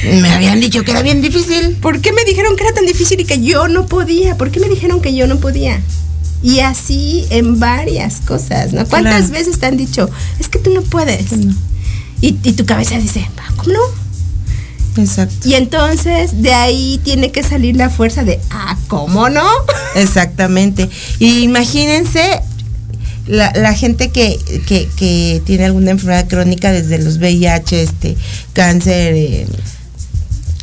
[0.05, 1.77] Me habían dicho que era bien difícil.
[1.81, 4.37] ¿Por qué me dijeron que era tan difícil y que yo no podía?
[4.37, 5.81] ¿Por qué me dijeron que yo no podía?
[6.41, 8.87] Y así en varias cosas, ¿no?
[8.87, 9.33] ¿Cuántas Claro.
[9.33, 11.33] veces te han dicho, es que tú no puedes?
[12.21, 13.81] Y, y tu cabeza dice, "Ah, ¿cómo no?
[15.03, 15.49] Exacto.
[15.49, 19.47] Y entonces de ahí tiene que salir la fuerza de, ah, ¿cómo no?
[19.97, 20.89] Exactamente.
[21.19, 22.41] Y imagínense
[23.29, 28.17] la, gente que, que, que tiene alguna enfermedad crónica desde los VIH, este,
[28.53, 29.47] cáncer, eh,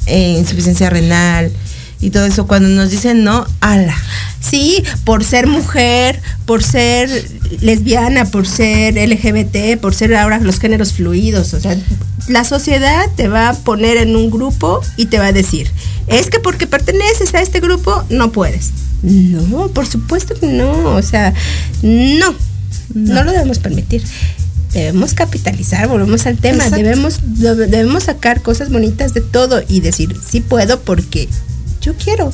[0.07, 1.51] eh, insuficiencia renal
[1.99, 3.95] y todo eso, cuando nos dicen no, ala.
[4.39, 7.09] Sí, por ser mujer, por ser
[7.61, 11.53] lesbiana, por ser LGBT, por ser ahora los géneros fluidos.
[11.53, 11.76] O sea,
[12.28, 15.72] la sociedad te va a poner en un grupo y te va a decir,
[16.07, 18.72] es que porque perteneces a este grupo no puedes.
[19.01, 20.95] No, por supuesto que no.
[20.95, 21.34] O sea,
[21.82, 22.36] no,
[22.93, 24.03] no, lo debemos permitir.
[24.73, 26.75] Debemos capitalizar, volvemos al tema, Exacto.
[26.77, 31.29] debemos, debe- debemos sacar cosas bonitas de todo y decir, sí puedo porque
[31.81, 32.31] yo quiero.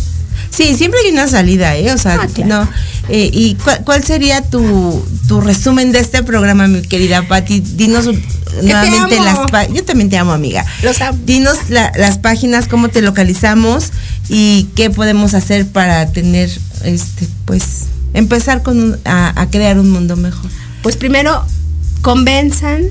[0.49, 1.93] Sí, siempre hay una salida, ¿eh?
[1.93, 2.65] O sea, Ah, claro.
[2.65, 2.69] no.
[3.09, 7.59] eh, ¿Y cuál, cuál sería tu, tu resumen de este programa, mi querida Patti?
[7.61, 8.05] Dinos
[8.61, 10.65] nuevamente las pa- Yo también te amo, amiga.
[10.83, 11.17] Los amo.
[11.25, 13.91] Dinos la- las páginas, cómo te localizamos
[14.29, 16.49] y qué podemos hacer para tener,
[16.83, 17.83] este, pues,
[18.13, 20.49] empezar con un- a, a crear un mundo mejor.
[20.83, 21.45] Pues primero,
[22.01, 22.85] convenzan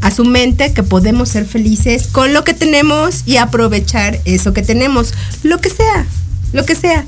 [0.00, 4.62] a su mente que podemos ser felices con lo que tenemos y aprovechar eso que
[4.62, 6.06] tenemos, lo que sea,
[6.52, 7.04] lo que sea.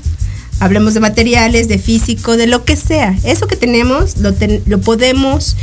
[0.59, 3.15] Hablemos de materiales, de físico, de lo que sea.
[3.23, 5.55] Eso que tenemos lo, ten- lo podemos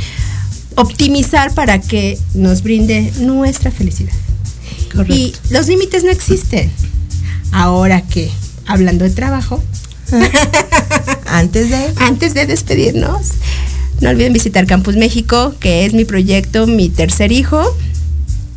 [0.75, 4.13] optimizar para que nos brinde nuestra felicidad.
[5.09, 6.71] Y los límites no existen.
[7.51, 8.31] Ahora que,
[8.65, 9.61] hablando de trabajo,
[11.27, 11.93] Antes de...
[11.97, 13.27] antes de despedirnos,
[14.01, 17.61] no olviden visitar Campus México, que es mi proyecto, mi tercer hijo,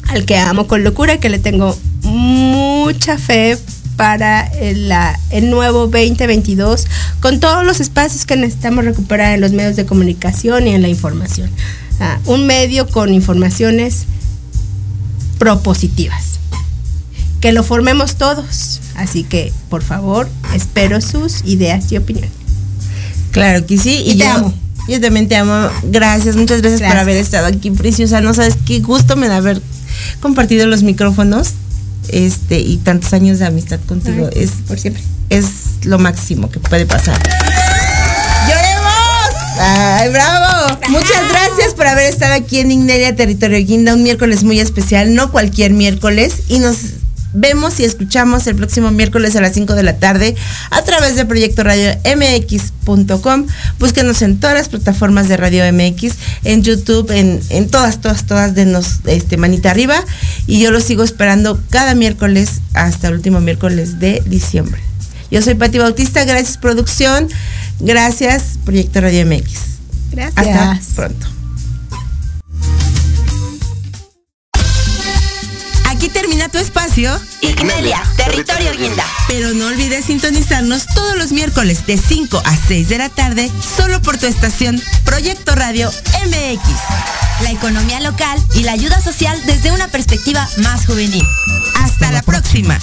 [0.08, 3.58] al que amo con locura, que le tengo mucha fe
[3.96, 6.86] para el, la- el nuevo 2022,
[7.20, 10.88] con todos los espacios que necesitamos recuperar en los medios de comunicación y en la
[10.88, 11.50] información.
[12.00, 14.04] Ah, un medio con informaciones
[15.38, 16.38] propositivas.
[17.40, 18.80] Que lo formemos todos.
[18.98, 22.32] Así que, por favor, espero sus ideas y opiniones.
[23.30, 24.02] Claro que sí.
[24.04, 24.54] Y te yo- amo.
[24.88, 25.68] Yo también te amo.
[25.84, 28.20] Gracias, muchas gracias, por haber estado aquí, preciosa.
[28.22, 29.60] No sabes qué gusto me da haber
[30.20, 31.50] compartido los micrófonos
[32.08, 34.28] este y tantos años de amistad contigo.
[34.34, 35.02] Ay, es por siempre.
[35.28, 35.44] Es
[35.84, 37.18] lo máximo que puede pasar.
[38.48, 39.58] ¡Lloremos!
[39.60, 40.78] ¡Ay, bravo!
[40.88, 45.30] Muchas gracias por haber estado aquí en Ignelia Territorio Guinda, un miércoles muy especial, no
[45.30, 46.76] cualquier miércoles, y nos
[47.32, 50.36] vemos y escuchamos el próximo miércoles a las 5 de la tarde
[50.70, 53.46] a través de Proyecto Radio MX.com.
[53.78, 56.14] Búsquenos en todas las plataformas de Radio MX,
[56.44, 60.02] en YouTube, en, en todas, todas, todas, denos este, manita arriba.
[60.46, 64.80] Y yo los sigo esperando cada miércoles hasta el último miércoles de diciembre.
[65.30, 67.28] Yo soy Pati Bautista, gracias producción,
[67.80, 69.52] gracias Proyecto Radio MX.
[70.12, 70.36] Gracias.
[70.36, 71.37] Hasta pronto.
[76.50, 77.20] Tu espacio.
[77.42, 79.04] Ignelia, Territorio Guinda.
[79.26, 84.00] Pero no olvides sintonizarnos todos los miércoles de 5 a 6 de la tarde, solo
[84.00, 85.90] por tu estación Proyecto Radio
[86.26, 87.42] MX.
[87.42, 91.26] La economía local y la ayuda social desde una perspectiva más juvenil.
[91.76, 92.78] Hasta la próxima.